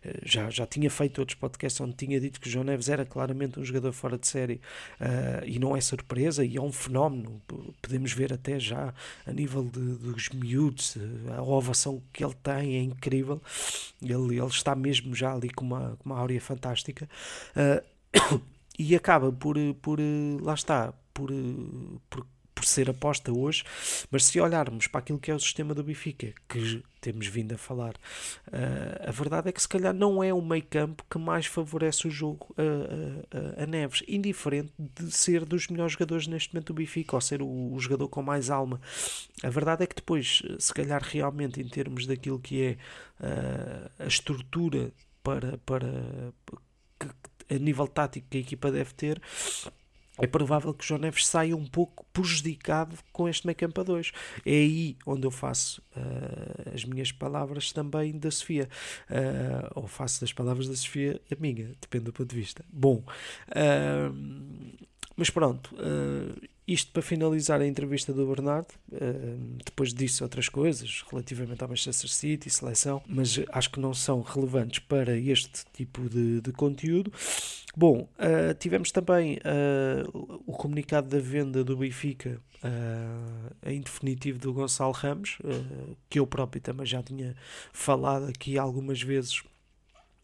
eh, 0.04 0.20
já, 0.22 0.50
já 0.50 0.66
tinha 0.66 0.90
feito 0.90 1.18
outros 1.18 1.36
podcasts 1.36 1.80
onde 1.80 1.94
tinha 1.94 2.20
dito 2.20 2.38
que 2.38 2.46
o 2.46 2.50
João 2.50 2.66
Neves 2.66 2.90
era 2.90 3.04
claramente 3.06 3.58
um 3.58 3.64
jogador 3.64 3.92
fora 3.92 4.18
de 4.18 4.26
série 4.26 4.60
uh, 5.00 5.44
e 5.46 5.58
não 5.58 5.74
é 5.74 5.80
surpresa 5.80 6.44
e 6.44 6.56
é 6.56 6.60
um 6.60 6.70
fenómeno. 6.70 7.42
Podemos 7.80 8.12
ver 8.12 8.32
até 8.32 8.60
já 8.60 8.92
a 9.26 9.32
nível 9.32 9.64
de, 9.64 9.94
dos 9.96 10.28
miúdos, 10.28 10.98
a 11.34 11.42
ovação 11.42 12.02
que 12.12 12.22
ele 12.22 12.34
tem 12.42 12.76
é 12.76 12.82
incrível. 12.82 13.40
Ele, 14.02 14.38
ele 14.38 14.46
está 14.46 14.74
mesmo 14.74 15.14
já 15.14 15.32
ali 15.32 15.48
com 15.48 15.64
uma, 15.64 15.96
com 15.96 16.10
uma 16.10 16.18
áurea 16.18 16.40
fantástica. 16.40 17.08
Uh, 17.56 18.40
e 18.78 18.94
acaba 18.94 19.32
por, 19.32 19.56
por 19.80 19.98
lá 20.42 20.52
está, 20.52 20.92
por, 21.14 21.30
por 22.10 22.26
por 22.56 22.64
ser 22.64 22.88
aposta 22.88 23.30
hoje, 23.30 23.62
mas 24.10 24.24
se 24.24 24.40
olharmos 24.40 24.86
para 24.86 25.00
aquilo 25.00 25.18
que 25.18 25.30
é 25.30 25.34
o 25.34 25.38
sistema 25.38 25.74
do 25.74 25.84
Benfica, 25.84 26.32
que 26.48 26.82
temos 27.02 27.26
vindo 27.26 27.52
a 27.52 27.58
falar, 27.58 27.94
uh, 28.48 29.08
a 29.08 29.10
verdade 29.12 29.50
é 29.50 29.52
que 29.52 29.60
se 29.60 29.68
calhar 29.68 29.92
não 29.92 30.24
é 30.24 30.32
o 30.32 30.40
meio 30.40 30.64
campo 30.64 31.04
que 31.08 31.18
mais 31.18 31.44
favorece 31.44 32.08
o 32.08 32.10
jogo 32.10 32.54
a, 32.56 33.60
a, 33.60 33.62
a, 33.62 33.66
Neves, 33.66 34.02
indiferente 34.08 34.72
de 34.78 35.12
ser 35.12 35.44
dos 35.44 35.68
melhores 35.68 35.92
jogadores 35.92 36.26
neste 36.26 36.54
momento 36.54 36.68
do 36.68 36.74
Benfica, 36.74 37.14
ou 37.14 37.20
ser 37.20 37.42
o, 37.42 37.46
o, 37.46 37.78
jogador 37.78 38.08
com 38.08 38.22
mais 38.22 38.48
alma. 38.48 38.80
A 39.42 39.50
verdade 39.50 39.84
é 39.84 39.86
que 39.86 39.94
depois, 39.94 40.42
se 40.58 40.72
calhar 40.72 41.02
realmente 41.02 41.60
em 41.60 41.68
termos 41.68 42.06
daquilo 42.06 42.40
que 42.40 42.62
é 42.62 42.76
uh, 43.20 43.90
a 43.98 44.06
estrutura 44.06 44.90
para, 45.22 45.58
para 45.58 46.32
que, 46.98 47.54
a 47.54 47.58
nível 47.58 47.86
tático 47.86 48.26
que 48.30 48.38
a 48.38 48.40
equipa 48.40 48.72
deve 48.72 48.94
ter, 48.94 49.20
é 50.18 50.26
provável 50.26 50.72
que 50.72 50.84
o 50.84 50.86
João 50.86 51.00
Neves 51.00 51.26
saia 51.26 51.56
um 51.56 51.66
pouco 51.66 52.04
prejudicado 52.12 52.96
com 53.12 53.28
este 53.28 53.46
meio 53.46 53.56
campo 53.56 53.80
a 53.80 53.84
dois. 53.84 54.12
É 54.44 54.50
aí 54.50 54.96
onde 55.04 55.26
eu 55.26 55.30
faço 55.30 55.82
uh, 55.96 56.74
as 56.74 56.84
minhas 56.84 57.12
palavras 57.12 57.72
também 57.72 58.18
da 58.18 58.30
Sofia. 58.30 58.68
Uh, 59.10 59.70
ou 59.74 59.86
faço 59.86 60.20
das 60.20 60.32
palavras 60.32 60.68
da 60.68 60.74
Sofia 60.74 61.20
a 61.30 61.40
minha, 61.40 61.74
depende 61.80 62.04
do 62.04 62.12
ponto 62.12 62.30
de 62.30 62.36
vista. 62.36 62.64
Bom, 62.72 63.04
uh, 63.50 64.76
mas 65.16 65.30
pronto, 65.30 65.74
isto 66.66 66.90
para 66.92 67.02
finalizar 67.02 67.60
a 67.60 67.66
entrevista 67.66 68.12
do 68.12 68.26
Bernardo, 68.26 68.68
depois 69.64 69.94
disse 69.94 70.22
outras 70.22 70.48
coisas 70.48 71.04
relativamente 71.10 71.62
ao 71.62 71.68
Manchester 71.68 72.10
City, 72.10 72.50
seleção, 72.50 73.02
mas 73.06 73.38
acho 73.52 73.70
que 73.70 73.80
não 73.80 73.94
são 73.94 74.20
relevantes 74.20 74.80
para 74.80 75.16
este 75.16 75.64
tipo 75.72 76.08
de, 76.08 76.40
de 76.40 76.52
conteúdo. 76.52 77.12
Bom, 77.76 78.08
uh, 78.18 78.54
tivemos 78.58 78.90
também 78.90 79.36
uh, 79.36 80.40
o 80.46 80.52
comunicado 80.52 81.10
da 81.10 81.18
venda 81.18 81.62
do 81.62 81.76
Benfica 81.76 82.40
uh, 82.64 83.54
em 83.70 83.82
definitivo 83.82 84.38
do 84.38 84.50
Gonçalo 84.50 84.92
Ramos, 84.92 85.36
que 86.08 86.18
eu 86.18 86.26
próprio 86.26 86.62
também 86.62 86.86
já 86.86 87.02
tinha 87.02 87.36
falado 87.74 88.28
aqui 88.28 88.56
algumas 88.56 89.02
vezes. 89.02 89.42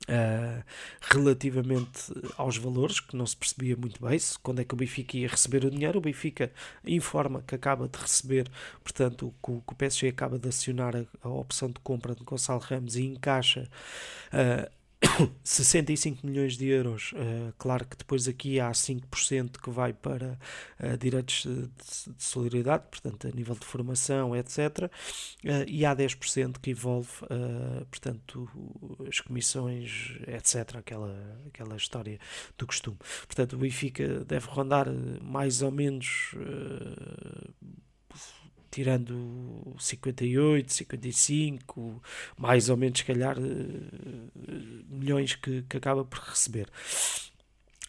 Uh, 0.08 0.64
relativamente 1.00 2.12
aos 2.36 2.56
valores, 2.56 2.98
que 2.98 3.16
não 3.16 3.24
se 3.24 3.36
percebia 3.36 3.76
muito 3.76 4.04
bem 4.04 4.18
se, 4.18 4.36
quando 4.36 4.60
é 4.60 4.64
que 4.64 4.74
o 4.74 4.76
Benfica 4.76 5.16
ia 5.16 5.28
receber 5.28 5.64
o 5.64 5.70
dinheiro. 5.70 5.98
O 5.98 6.02
Benfica 6.02 6.50
informa 6.84 7.42
que 7.46 7.54
acaba 7.54 7.86
de 7.86 7.98
receber, 7.98 8.50
portanto, 8.82 9.32
que 9.42 9.50
o, 9.50 9.62
que 9.64 9.72
o 9.72 9.76
PSG 9.76 10.08
acaba 10.08 10.38
de 10.38 10.48
acionar 10.48 10.96
a, 10.96 11.04
a, 11.22 11.28
opção 11.28 11.68
de 11.68 11.78
compra 11.80 12.14
de 12.14 12.24
Gonçalo 12.24 12.60
Ramos 12.60 12.96
e 12.96 13.04
encaixa 13.04 13.68
uh, 14.32 14.81
65 15.42 16.26
milhões 16.26 16.56
de 16.56 16.66
euros, 16.68 17.12
uh, 17.12 17.52
claro 17.58 17.86
que 17.86 17.96
depois 17.96 18.28
aqui 18.28 18.60
há 18.60 18.70
5% 18.70 19.60
que 19.60 19.70
vai 19.70 19.92
para 19.92 20.38
uh, 20.80 20.96
direitos 20.98 21.42
de, 21.44 21.62
de, 21.62 22.22
solidariedade, 22.22 22.84
portanto, 22.90 23.26
a 23.26 23.30
nível 23.30 23.54
de 23.54 23.64
formação, 23.64 24.34
etc. 24.36 24.58
Uh, 24.58 25.48
eh, 25.48 25.64
e 25.68 25.84
há 25.84 25.94
10% 25.94 26.58
que 26.60 26.70
envolve, 26.70 27.10
portanto, 27.90 28.48
as 29.08 29.20
comissões, 29.20 30.16
etc. 30.26 30.76
Aquela, 30.76 31.14
aquela 31.46 31.76
história 31.76 32.18
do 32.56 32.66
costume. 32.66 32.96
Portanto, 33.26 33.54
o 33.54 33.58
Benfica 33.58 34.24
deve 34.24 34.46
rondar 34.48 34.86
mais 35.20 35.62
ou 35.62 35.70
menos 35.70 36.34
tirando 38.72 39.74
58, 39.78 40.72
55, 40.72 42.02
mais 42.38 42.70
ou 42.70 42.76
menos, 42.76 42.98
se 42.98 43.04
calhar, 43.04 43.36
eh, 43.38 44.52
milhões 44.88 45.34
que, 45.34 45.62
que 45.68 45.76
acaba 45.76 46.04
por 46.04 46.18
receber. 46.20 46.68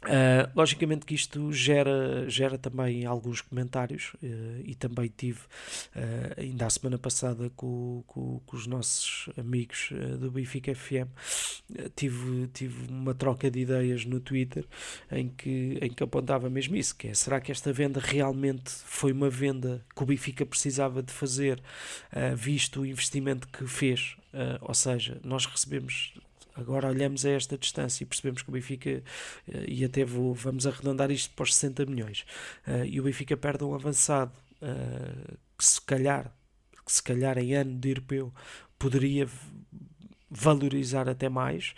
Uh, 0.03 0.51
logicamente 0.53 1.05
que 1.05 1.15
isto 1.15 1.53
gera, 1.53 2.29
gera 2.29 2.57
também 2.57 3.05
alguns 3.05 3.39
comentários 3.39 4.13
uh, 4.15 4.61
e 4.65 4.75
também 4.75 5.09
tive 5.15 5.39
uh, 5.39 6.41
ainda 6.41 6.65
a 6.65 6.69
semana 6.69 6.97
passada 6.97 7.49
com, 7.55 8.03
com, 8.05 8.41
com 8.45 8.57
os 8.57 8.67
nossos 8.67 9.29
amigos 9.37 9.93
do 10.19 10.29
Benfica 10.29 10.75
FM 10.75 11.07
tive, 11.95 12.47
tive 12.47 12.91
uma 12.91 13.13
troca 13.13 13.49
de 13.49 13.61
ideias 13.61 14.03
no 14.03 14.19
Twitter 14.19 14.65
em 15.09 15.29
que, 15.29 15.77
em 15.81 15.89
que 15.89 16.03
apontava 16.03 16.49
mesmo 16.49 16.75
isso, 16.75 16.95
que 16.95 17.07
é, 17.07 17.13
será 17.13 17.39
que 17.39 17.51
esta 17.51 17.71
venda 17.71 18.01
realmente 18.01 18.71
foi 18.71 19.13
uma 19.13 19.29
venda 19.29 19.85
que 19.95 20.03
o 20.03 20.05
Benfica 20.05 20.45
precisava 20.45 21.01
de 21.01 21.13
fazer 21.13 21.61
visto 22.35 22.81
o 22.81 22.85
investimento 22.85 23.47
que 23.47 23.65
fez, 23.65 24.17
ou 24.61 24.73
seja, 24.73 25.19
nós 25.23 25.45
recebemos 25.45 26.13
Agora 26.55 26.87
olhamos 26.89 27.25
a 27.25 27.31
esta 27.31 27.57
distância 27.57 28.03
e 28.03 28.05
percebemos 28.05 28.41
que 28.41 28.49
o 28.49 28.51
Benfica, 28.51 28.89
eh, 28.89 29.65
e 29.67 29.83
até 29.83 30.05
vou, 30.05 30.33
vamos 30.33 30.67
arredondar 30.67 31.09
isto 31.11 31.33
para 31.35 31.43
os 31.43 31.55
60 31.55 31.85
milhões, 31.85 32.25
uh, 32.67 32.85
e 32.85 32.99
o 32.99 33.03
Benfica 33.03 33.35
perde 33.35 33.63
um 33.63 33.73
avançado 33.73 34.31
uh, 34.61 35.37
que 35.57 35.65
se 35.65 35.81
calhar, 35.81 36.31
que 36.85 36.91
se 36.91 37.01
calhar 37.01 37.37
em 37.37 37.55
ano 37.55 37.79
de 37.79 37.89
europeu 37.89 38.33
poderia 38.77 39.27
valorizar 40.29 41.07
até 41.07 41.29
mais, 41.29 41.73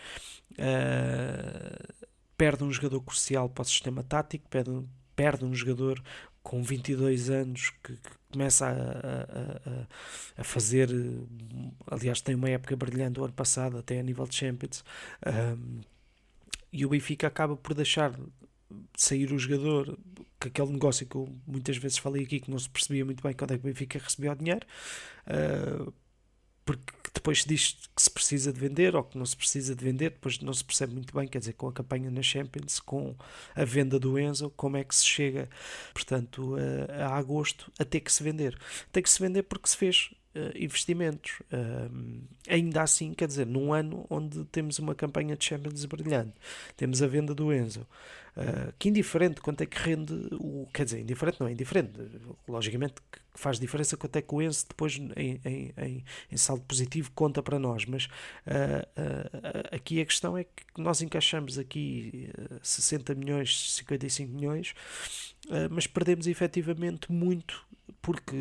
perde 2.38 2.64
um 2.64 2.72
jogador 2.72 3.02
crucial 3.02 3.50
para 3.50 3.62
o 3.62 3.66
sistema 3.66 4.02
tático, 4.02 4.48
perde, 4.50 4.84
perde 5.16 5.46
um 5.46 5.54
jogador 5.54 6.02
com 6.42 6.64
22 6.64 7.30
anos 7.30 7.72
que 7.84 7.98
começa 8.36 8.68
a, 8.68 9.70
a, 9.70 10.42
a, 10.42 10.44
fazer. 10.44 10.90
Aliás, 11.88 12.20
tem 12.20 12.36
uma 12.36 12.50
época 12.50 12.76
brilhante 12.76 13.20
o 13.20 13.24
ano 13.24 13.34
passado, 13.34 13.78
até 13.78 14.00
a 14.00 14.04
nível 14.04 14.28
de 14.28 14.36
Champions. 14.36 14.84
Um, 15.26 15.82
e 16.72 16.86
o 16.86 16.90
Benfica 16.90 17.28
acaba 17.28 17.56
por 17.56 17.74
deixar 17.74 18.14
sair 18.98 19.32
o 19.32 19.40
jogador, 19.40 19.98
que 20.40 20.50
aquele 20.50 20.72
negócio 20.74 21.06
que 21.08 21.16
eu 21.16 21.30
muitas 21.48 21.78
vezes 21.78 21.98
falei 21.98 22.24
aqui 22.24 22.42
que 22.42 22.52
não 22.52 22.60
se 22.60 22.70
percebia 22.70 23.06
muito 23.06 23.24
bem 23.24 23.34
quando 23.34 23.54
é 23.54 23.58
que 23.58 23.64
o 23.64 23.68
Benfica 23.68 23.98
recebia 23.98 24.34
o 24.34 24.36
dinheiro. 24.36 24.66
Uh, 25.26 25.94
porque 26.66 26.94
depois 27.16 27.42
se 27.42 27.48
diz 27.48 27.78
que 27.96 28.02
se 28.02 28.10
precisa 28.10 28.54
de 28.54 28.60
vender 28.60 28.96
ou 28.96 29.04
que 29.04 29.18
não 29.18 29.26
se 29.26 29.36
precisa 29.36 29.76
de 29.76 29.84
vender, 29.84 30.12
depois 30.12 30.40
não 30.40 30.54
se 30.54 30.64
percebe 30.64 30.94
muito 30.94 31.16
bem, 31.16 31.28
quer 31.28 31.40
dizer, 31.40 31.54
com 31.54 31.68
a 31.68 31.74
campanha 31.74 32.12
na 32.12 32.22
Champions, 32.22 32.80
com 32.80 33.16
a 33.56 33.66
venda 33.66 34.00
do 34.00 34.20
Enzo, 34.20 34.52
como 34.56 34.78
é 34.78 34.84
que 34.84 34.96
se 34.96 35.06
chega, 35.06 35.50
portanto, 35.94 36.56
a, 36.90 37.08
a 37.08 37.18
agosto 37.18 37.72
a 37.80 37.86
ter 37.86 38.02
que 38.02 38.12
se 38.12 38.22
vender. 38.22 38.58
Tem 38.92 39.02
que 39.02 39.10
se 39.10 39.20
vender 39.20 39.44
porque 39.44 39.70
se 39.70 39.78
fez 39.78 40.12
investimentos. 40.56 41.40
Uh, 41.52 42.22
ainda 42.48 42.82
assim, 42.82 43.14
quer 43.14 43.28
dizer, 43.28 43.46
num 43.46 43.74
ano 43.74 44.06
onde 44.10 44.44
temos 44.46 44.80
uma 44.80 44.94
campanha 44.94 45.36
de 45.36 45.46
Champions 45.46 45.86
brilhante, 45.86 46.34
temos 46.76 47.02
a 47.02 47.08
venda 47.08 47.34
do 47.34 47.54
Enzo, 47.54 47.82
uh, 48.36 48.74
que 48.78 48.90
indiferente 48.90 49.42
quanto 49.42 49.62
é 49.62 49.66
que 49.66 49.78
rende, 49.78 50.14
o, 50.34 50.68
quer 50.74 50.86
dizer, 50.86 51.00
indiferente 51.00 51.40
não 51.40 51.48
é 51.48 51.52
indiferente, 51.52 51.92
logicamente 52.48 52.96
faz 53.34 53.60
diferença 53.60 53.98
quanto 53.98 54.16
é 54.16 54.22
que 54.22 54.34
o 54.34 54.42
Enzo 54.42 54.66
depois 54.70 54.98
em, 54.98 55.42
em, 55.44 55.74
em, 55.78 56.06
em 56.32 56.38
saldo 56.38 56.64
positivo 56.64 57.12
conta 57.14 57.44
para 57.44 57.60
nós, 57.60 57.86
mas 57.86 58.08
aqui 59.72 60.00
a 60.00 60.06
questão 60.06 60.38
é 60.38 60.46
que 60.46 60.64
nós 60.78 61.02
encaixamos 61.02 61.60
aqui 61.60 62.30
60 62.64 63.14
milhões, 63.14 63.74
55 63.74 64.32
milhões, 64.32 64.74
mas 65.70 65.86
perdemos 65.86 66.28
efetivamente 66.28 67.12
muito 67.12 67.66
porque 68.02 68.38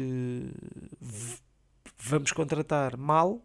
vamos 2.04 2.32
contratar 2.32 2.96
mal, 2.96 3.42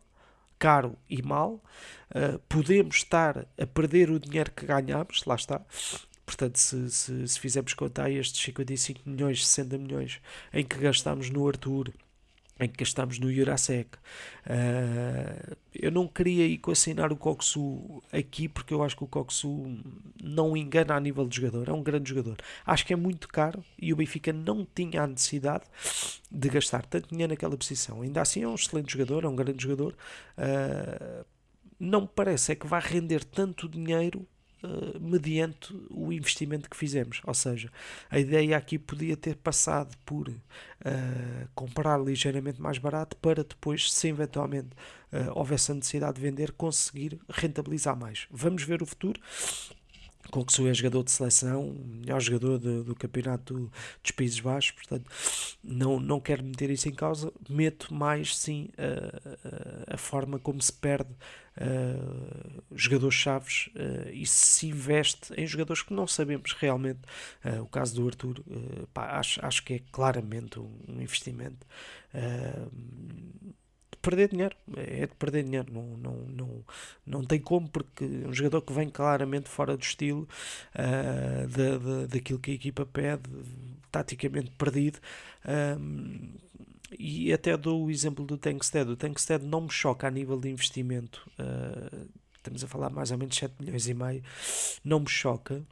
caro 0.58 0.98
e 1.10 1.22
mal, 1.22 1.63
uh, 2.12 2.38
podemos 2.50 2.98
estar 2.98 3.48
a 3.58 3.66
perder 3.66 4.12
o 4.12 4.20
dinheiro 4.20 4.51
que 4.51 4.66
ganhamos, 4.66 5.24
lá 5.25 5.36
está. 5.36 5.62
Portanto, 6.25 6.58
se, 6.58 6.89
se, 6.92 7.28
se 7.28 7.39
fizermos 7.39 7.74
contar 7.74 8.12
estes 8.12 8.39
55 8.42 9.01
milhões, 9.10 9.48
60 9.48 9.78
milhões 9.78 10.22
em 10.54 10.63
que 10.63 10.78
gastamos 10.78 11.30
no 11.30 11.48
Arthur 11.48 11.94
em 12.60 12.68
que 12.68 12.84
gastamos 12.84 13.20
no 13.20 13.32
Jurasek. 13.32 13.89
Uh, 14.46 15.56
eu 15.74 15.92
não 15.92 16.08
queria 16.08 16.46
equacionar 16.46 17.12
o 17.12 17.16
Coxu 17.16 18.04
aqui 18.12 18.48
porque 18.48 18.74
eu 18.74 18.84
acho 18.84 18.98
que 18.98 19.04
o 19.04 19.08
Coxu 19.08 19.66
não 20.22 20.58
engana 20.58 20.96
a 20.96 21.00
nível 21.00 21.28
de 21.28 21.38
jogador, 21.38 21.70
é 21.70 21.74
um 21.74 21.82
grande 21.82 22.10
jogador. 22.10 22.38
Acho 22.66 22.86
que 22.86 22.94
é 22.94 22.96
muito 22.96 23.28
caro 23.28 23.63
e 23.82 23.94
o 23.94 23.96
Benfica 23.96 24.34
não 24.34 24.68
tinha 24.75 25.04
a 25.04 25.08
necessidade 25.08 25.63
de 26.30 26.50
gastar 26.50 26.86
tanto 26.86 27.10
dinheiro 27.10 27.32
naquela 27.32 27.56
posição. 27.56 28.01
Ainda 28.01 28.22
assim 28.22 28.44
é 28.44 28.48
um 28.48 28.56
excelente 28.56 28.92
jogador, 28.92 29.24
é 29.24 29.28
um 29.28 29.36
grande 29.36 29.63
jogador. 29.63 29.96
Uh, 30.38 31.25
não 31.80 32.01
me 32.01 32.10
parece 32.13 32.51
é 32.51 32.56
que 32.56 32.68
vai 32.68 32.82
render 32.82 33.24
tanto 33.24 33.70
dinheiro 33.70 34.28
Uh, 34.62 35.00
mediante 35.00 35.74
o 35.89 36.12
investimento 36.12 36.70
que 36.70 36.75
fizemos. 36.75 37.22
Ou 37.25 37.34
seja, 37.34 37.72
a 38.10 38.20
ideia 38.20 38.58
aqui 38.58 38.78
podia 38.78 39.16
ter 39.16 39.38
passado 39.38 39.96
por 40.06 40.28
uh, 40.28 40.36
comprar 41.56 41.98
ligeiramente 41.98 42.62
mais 42.62 42.78
barato 42.78 43.16
para 43.16 43.42
depois, 43.42 43.89
se 43.89 44.10
eventualmente 44.10 44.68
uh, 45.13 45.32
houvesse 45.34 45.72
a 45.72 45.75
necessidade 45.75 46.16
de 46.16 46.22
vender, 46.22 46.51
conseguir 46.51 47.18
rentabilizar 47.30 47.98
mais. 47.98 48.28
Vamos 48.30 48.63
ver 48.63 48.84
o 48.84 48.86
futuro. 48.86 49.22
Coxu 50.32 50.68
é 50.68 50.74
jogador 50.74 51.04
de 51.04 51.12
seleção, 51.12 51.76
melhor 51.86 52.20
jogador 52.22 52.60
de, 52.60 52.84
do 52.84 52.96
campeonato 52.96 53.72
dos 54.02 54.12
Países 54.12 54.40
Baixos, 54.40 54.72
portanto 54.72 55.10
não, 55.64 56.00
não 56.00 56.20
quero 56.20 56.44
meter 56.44 56.70
isso 56.70 56.88
em 56.88 56.94
causa, 56.94 57.32
meto 57.50 57.94
mais 57.94 58.38
sim 58.38 58.70
a, 58.78 59.92
a, 59.92 59.96
a 59.96 59.98
forma 59.98 60.40
como 60.40 60.62
se 60.62 60.74
perde 60.74 61.12
uh, 61.12 62.64
jogadores 62.72 63.16
chaves 63.16 63.70
uh, 63.76 64.10
e 64.12 64.26
se 64.26 64.68
investe 64.68 65.34
em 65.36 65.46
jogadores 65.46 65.82
que 65.82 65.94
não 65.94 66.08
sabemos 66.08 66.54
realmente. 66.54 67.02
Uh, 67.44 67.62
o 67.62 67.68
caso 67.68 67.96
do 67.96 68.08
Arthur, 68.08 68.44
pá, 68.94 69.18
acho, 69.18 69.44
acho 69.46 69.64
que 69.64 69.74
é 69.74 69.80
claramente 69.92 70.60
um, 70.60 70.72
um 70.88 71.02
investimento 71.02 71.66
perder 73.98 74.29
dinheiro, 74.29 74.55
é 74.77 75.05
de 75.05 75.15
perder 75.15 75.43
dinheiro, 75.43 75.72
não, 75.72 75.84
não, 75.98 76.13
não, 76.27 76.65
não 77.05 77.24
tem 77.24 77.39
como, 77.39 77.69
porque 77.69 78.05
um 78.05 78.34
jogador 78.34 78.62
que 78.62 78.74
vem 78.74 78.89
claramente 78.89 79.50
fora 79.50 79.75
do 79.75 79.84
estilo 79.84 80.27
uh, 80.75 81.48
da, 81.48 82.08
daquilo 82.08 82.39
que 82.39 82.51
a 82.51 82.53
equipa 82.53 82.86
pede, 82.86 83.29
taticamente 83.91 84.51
perdido. 84.51 85.00
Um, 85.46 86.34
e 86.98 87.31
até 87.31 87.55
dou 87.55 87.86
o 87.86 87.91
exemplo 87.91 88.25
do 88.25 88.38
Tankstead. 88.38 88.89
O 88.89 88.96
Tankstead 88.96 89.46
não 89.46 89.62
me 89.62 89.72
choca 89.72 90.08
a 90.08 90.12
nível 90.12 90.39
de 90.39 90.50
investimento. 90.50 91.29
Uh, 91.39 92.08
estamos 92.38 92.63
a 92.63 92.67
falar 92.67 92.89
mais 92.89 93.12
ou 93.12 93.17
menos 93.17 93.36
7 93.36 93.53
milhões 93.60 93.88
e 93.88 93.93
meio. 93.93 94.24
Não 94.84 95.00
me 95.00 95.10
choca 95.10 95.63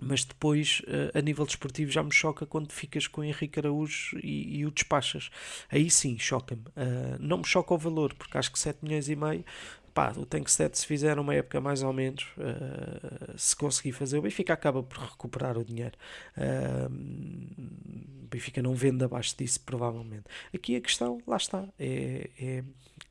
mas 0.00 0.24
depois 0.24 0.82
uh, 0.86 1.18
a 1.18 1.20
nível 1.20 1.44
desportivo 1.46 1.90
já 1.90 2.02
me 2.02 2.12
choca 2.12 2.46
quando 2.46 2.72
ficas 2.72 3.06
com 3.06 3.24
Henrique 3.24 3.58
Araújo 3.58 4.18
e, 4.22 4.58
e 4.58 4.66
o 4.66 4.70
despachas. 4.70 5.30
Aí 5.70 5.90
sim, 5.90 6.18
choca-me. 6.18 6.62
Uh, 6.62 7.16
não 7.18 7.38
me 7.38 7.46
choca 7.46 7.74
o 7.74 7.78
valor, 7.78 8.14
porque 8.14 8.36
acho 8.38 8.52
que 8.52 8.58
7 8.58 8.78
milhões 8.82 9.08
e 9.08 9.16
meio, 9.16 9.44
pá, 9.96 10.12
o 10.14 10.26
Tank 10.26 10.46
7 10.50 10.78
se 10.78 10.86
fizer 10.86 11.18
uma 11.18 11.34
época 11.34 11.58
mais 11.58 11.82
ou 11.82 11.90
menos, 11.90 12.24
uh, 12.36 13.32
se 13.38 13.56
conseguir 13.56 13.92
fazer, 13.92 14.18
o 14.18 14.22
Benfica 14.22 14.52
acaba 14.52 14.82
por 14.82 14.98
recuperar 14.98 15.56
o 15.56 15.64
dinheiro. 15.64 15.96
o 18.22 18.28
Benfica 18.28 18.60
não 18.60 18.74
vende 18.74 19.02
abaixo 19.02 19.34
disso, 19.38 19.58
provavelmente. 19.64 20.24
Aqui 20.54 20.76
a 20.76 20.82
questão, 20.82 21.18
lá 21.26 21.38
está, 21.38 21.66
é, 21.78 22.28
é 22.38 22.64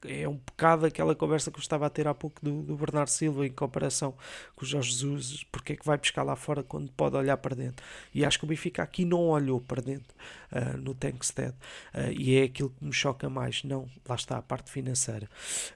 é 0.08 0.28
um 0.28 0.36
bocado 0.36 0.86
aquela 0.86 1.16
conversa 1.16 1.52
que 1.52 1.58
eu 1.58 1.62
estava 1.62 1.86
a 1.86 1.90
ter 1.90 2.08
há 2.08 2.14
pouco 2.14 2.44
do, 2.44 2.62
do 2.64 2.76
Bernardo 2.76 3.10
Silva 3.10 3.46
em 3.46 3.52
comparação 3.52 4.16
com 4.56 4.66
o 4.66 4.68
Jorge 4.68 4.92
Jesus, 4.92 5.44
porque 5.52 5.74
é 5.74 5.76
que 5.76 5.86
vai 5.86 5.98
buscar 5.98 6.24
lá 6.24 6.36
fora 6.36 6.64
quando 6.64 6.92
pode 6.92 7.16
olhar 7.16 7.38
para 7.38 7.56
dentro. 7.56 7.86
E 8.14 8.26
acho 8.26 8.40
que 8.40 8.46
o 8.46 8.48
Benfica 8.48 8.84
aqui 8.84 9.06
não 9.06 9.28
olhou 9.30 9.62
para 9.62 9.82
dentro 9.82 10.16
uh, 10.52 10.78
no 10.78 10.94
Tankstead 10.94 11.54
uh, 11.94 12.12
e 12.12 12.38
é 12.38 12.44
aquilo 12.44 12.70
que 12.70 12.86
me 12.86 12.94
choca 12.94 13.30
mais. 13.30 13.64
Não, 13.64 13.88
lá 14.08 14.16
está 14.16 14.38
a 14.38 14.42
parte 14.42 14.72
financeira. 14.72 15.30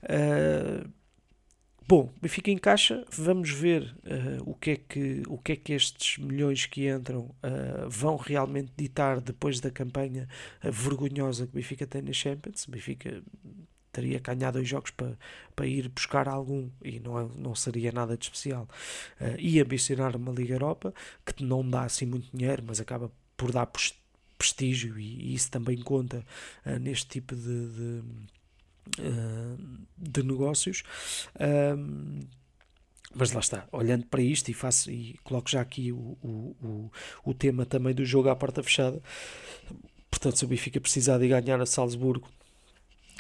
Uh, 0.03 0.89
Bom, 1.89 2.13
Benfica 2.21 2.51
em 2.51 2.57
caixa, 2.59 3.03
vamos 3.11 3.49
ver 3.49 3.95
uh, 4.03 4.47
o, 4.47 4.53
que 4.53 4.69
é 4.69 4.75
que, 4.75 5.23
o 5.27 5.39
que 5.39 5.53
é 5.53 5.55
que 5.55 5.73
estes 5.73 6.23
milhões 6.23 6.67
que 6.67 6.87
entram 6.87 7.21
uh, 7.21 7.89
vão 7.89 8.15
realmente 8.15 8.71
ditar 8.77 9.19
depois 9.19 9.59
da 9.59 9.71
campanha 9.71 10.29
uh, 10.63 10.71
vergonhosa 10.71 11.47
que 11.47 11.53
o 11.53 11.55
Benfica 11.55 11.87
tem 11.87 12.03
na 12.03 12.13
Champions. 12.13 12.67
O 12.67 12.71
Benfica 12.71 13.23
teria 13.91 14.19
que 14.19 14.35
ganhar 14.35 14.51
dois 14.51 14.67
jogos 14.67 14.91
para, 14.91 15.17
para 15.55 15.65
ir 15.65 15.89
buscar 15.89 16.29
algum 16.29 16.69
e 16.83 16.99
não, 16.99 17.19
é, 17.19 17.27
não 17.35 17.55
seria 17.55 17.91
nada 17.91 18.15
de 18.15 18.23
especial. 18.23 18.69
Uh, 19.19 19.39
e 19.39 19.59
ambicionar 19.59 20.15
uma 20.15 20.31
Liga 20.31 20.53
Europa 20.53 20.93
que 21.25 21.43
não 21.43 21.67
dá 21.67 21.85
assim 21.85 22.05
muito 22.05 22.29
dinheiro, 22.31 22.63
mas 22.67 22.79
acaba 22.79 23.11
por 23.35 23.51
dar 23.51 23.67
prestígio 24.37 24.99
e, 24.99 25.31
e 25.31 25.33
isso 25.33 25.49
também 25.49 25.79
conta 25.79 26.23
uh, 26.67 26.77
neste 26.77 27.07
tipo 27.07 27.35
de, 27.35 27.41
de, 27.41 28.03
de 29.97 30.23
negócios. 30.23 30.83
mas 33.13 33.31
lá 33.31 33.39
está, 33.39 33.67
olhando 33.71 34.05
para 34.05 34.21
isto 34.21 34.49
e 34.49 34.53
faço 34.53 34.91
e 34.91 35.17
coloco 35.23 35.49
já 35.49 35.61
aqui 35.61 35.91
o, 35.91 36.17
o, 36.21 36.55
o, 36.61 36.91
o 37.25 37.33
tema 37.33 37.65
também 37.65 37.93
do 37.93 38.05
jogo 38.05 38.29
à 38.29 38.35
porta 38.35 38.61
fechada. 38.63 39.01
Portanto, 40.09 40.37
se 40.37 40.45
o 40.45 40.47
Benfica 40.47 40.81
precisar 40.81 41.17
de 41.17 41.27
ganhar 41.27 41.61
a 41.61 41.65
Salzburgo, 41.65 42.27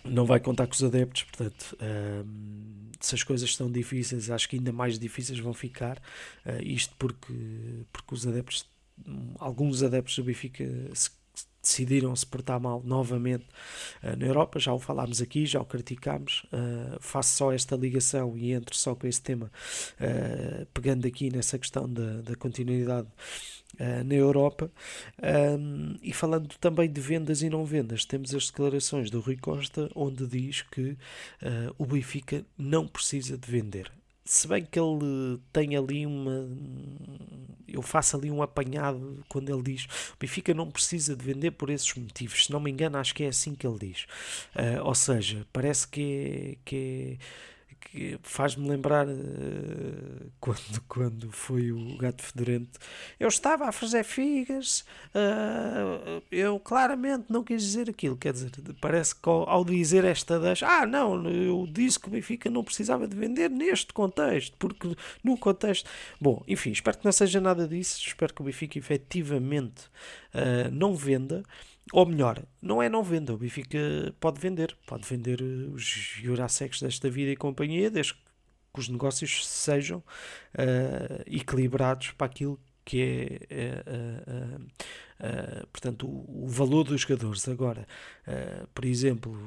não 0.03 0.25
vai 0.25 0.39
contar 0.39 0.67
com 0.67 0.73
os 0.73 0.83
adeptos, 0.83 1.23
portanto, 1.23 1.77
um, 1.81 2.91
se 2.99 3.15
as 3.15 3.23
coisas 3.23 3.49
estão 3.49 3.71
difíceis, 3.71 4.29
acho 4.29 4.47
que 4.49 4.57
ainda 4.57 4.71
mais 4.71 4.97
difíceis 4.97 5.39
vão 5.39 5.53
ficar. 5.53 5.97
Uh, 6.45 6.61
isto 6.61 6.93
porque, 6.97 7.33
porque 7.91 8.13
os 8.13 8.27
adeptos, 8.27 8.65
alguns 9.37 9.83
adeptos 9.83 10.15
do 10.15 10.23
Benfica 10.23 10.65
se 10.93 11.11
decidiram 11.61 12.15
se 12.15 12.25
portar 12.25 12.59
mal 12.59 12.81
novamente 12.83 13.45
uh, 14.03 14.15
na 14.17 14.25
Europa, 14.25 14.59
já 14.59 14.73
o 14.73 14.79
falámos 14.79 15.21
aqui, 15.21 15.45
já 15.45 15.61
o 15.61 15.65
criticámos, 15.65 16.45
uh, 16.45 16.97
faço 16.99 17.35
só 17.35 17.51
esta 17.51 17.75
ligação 17.75 18.37
e 18.37 18.51
entro 18.53 18.75
só 18.75 18.95
com 18.95 19.07
esse 19.07 19.21
tema, 19.21 19.51
uh, 19.99 20.65
pegando 20.73 21.07
aqui 21.07 21.29
nessa 21.29 21.57
questão 21.57 21.87
da, 21.87 22.21
da 22.21 22.35
continuidade 22.35 23.07
na 24.05 24.15
Europa. 24.15 24.69
Um, 25.57 25.95
e 26.01 26.11
falando 26.11 26.49
também 26.59 26.91
de 26.91 26.99
vendas 26.99 27.43
e 27.43 27.49
não 27.49 27.63
vendas, 27.63 28.03
temos 28.03 28.33
as 28.33 28.47
declarações 28.47 29.11
do 29.11 29.21
Rui 29.21 29.37
Costa 29.37 29.89
onde 29.95 30.25
diz 30.25 30.63
que 30.63 30.97
o 31.77 31.85
Benfica 31.85 32.43
não 32.57 32.87
precisa 32.87 33.37
de 33.37 33.49
vender 33.49 33.89
se 34.29 34.47
bem 34.47 34.63
que 34.63 34.79
ele 34.79 35.39
tem 35.51 35.75
ali 35.75 36.05
uma. 36.05 36.47
Eu 37.67 37.81
faço 37.81 38.15
ali 38.15 38.29
um 38.29 38.43
apanhado 38.43 39.23
quando 39.27 39.49
ele 39.49 39.63
diz 39.63 39.85
o 39.85 40.17
Benfica 40.19 40.53
não 40.53 40.69
precisa 40.69 41.15
de 41.15 41.25
vender 41.25 41.49
por 41.49 41.71
esses 41.71 41.91
motivos. 41.95 42.45
Se 42.45 42.51
não 42.51 42.59
me 42.59 42.69
engano, 42.69 42.99
acho 42.99 43.15
que 43.15 43.23
é 43.23 43.29
assim 43.29 43.55
que 43.55 43.65
ele 43.65 43.79
diz. 43.79 44.03
Uh, 44.55 44.85
ou 44.85 44.93
seja, 44.93 45.47
parece 45.51 45.87
que 45.87 46.01
é, 46.01 46.57
que 46.63 47.17
é 47.19 47.25
que 47.91 48.19
faz-me 48.21 48.67
lembrar 48.69 49.07
uh, 49.07 50.31
quando, 50.39 50.81
quando 50.87 51.31
foi 51.31 51.71
o 51.71 51.97
gato 51.97 52.21
fedorento. 52.21 52.79
Eu 53.19 53.27
estava 53.27 53.67
a 53.67 53.71
fazer 53.71 54.03
figas, 54.03 54.85
uh, 55.15 56.21
eu 56.31 56.59
claramente 56.59 57.25
não 57.29 57.43
quis 57.43 57.61
dizer 57.61 57.89
aquilo. 57.89 58.15
Quer 58.15 58.33
dizer, 58.33 58.51
parece 58.79 59.15
que 59.15 59.27
ao, 59.27 59.49
ao 59.49 59.65
dizer 59.65 60.03
esta 60.05 60.39
das, 60.39 60.61
ah, 60.61 60.85
não, 60.85 61.27
eu 61.29 61.67
disse 61.71 61.99
que 61.99 62.07
o 62.07 62.11
Benfica 62.11 62.49
não 62.49 62.63
precisava 62.63 63.07
de 63.07 63.15
vender 63.15 63.49
neste 63.49 63.91
contexto, 63.91 64.55
porque 64.57 64.95
no 65.23 65.37
contexto. 65.37 65.89
Bom, 66.21 66.43
enfim, 66.47 66.71
espero 66.71 66.97
que 66.97 67.05
não 67.05 67.11
seja 67.11 67.41
nada 67.41 67.67
disso. 67.67 68.03
Espero 68.05 68.33
que 68.33 68.41
o 68.41 68.45
Benfica 68.45 68.77
efetivamente 68.77 69.85
uh, 70.33 70.69
não 70.71 70.95
venda. 70.95 71.43
Ou 71.91 72.05
melhor, 72.05 72.43
não 72.61 72.81
é 72.81 72.87
não 72.87 73.03
venda, 73.03 73.33
o 73.33 73.37
Benfica 73.37 73.79
pode 74.19 74.39
vender, 74.39 74.75
pode 74.85 75.07
vender 75.07 75.41
eh, 75.41 75.69
os 75.73 75.83
Jurasecs 75.83 76.81
desta 76.81 77.09
vida 77.09 77.31
e 77.31 77.35
companhia, 77.35 77.89
desde 77.89 78.13
que 78.13 78.79
os 78.79 78.87
negócios 78.87 79.47
sejam 79.47 79.99
uh, 79.99 81.23
equilibrados 81.25 82.11
para 82.11 82.27
aquilo 82.27 82.59
que 82.85 83.39
é, 83.49 83.83
uh, 83.87 84.61
uh, 84.61 85.67
portanto, 85.67 86.07
o, 86.07 86.45
o, 86.45 86.47
valor 86.47 86.83
dos 86.83 87.01
jogadores. 87.01 87.47
Agora, 87.47 87.87
por 88.73 88.85
exemplo, 88.85 89.37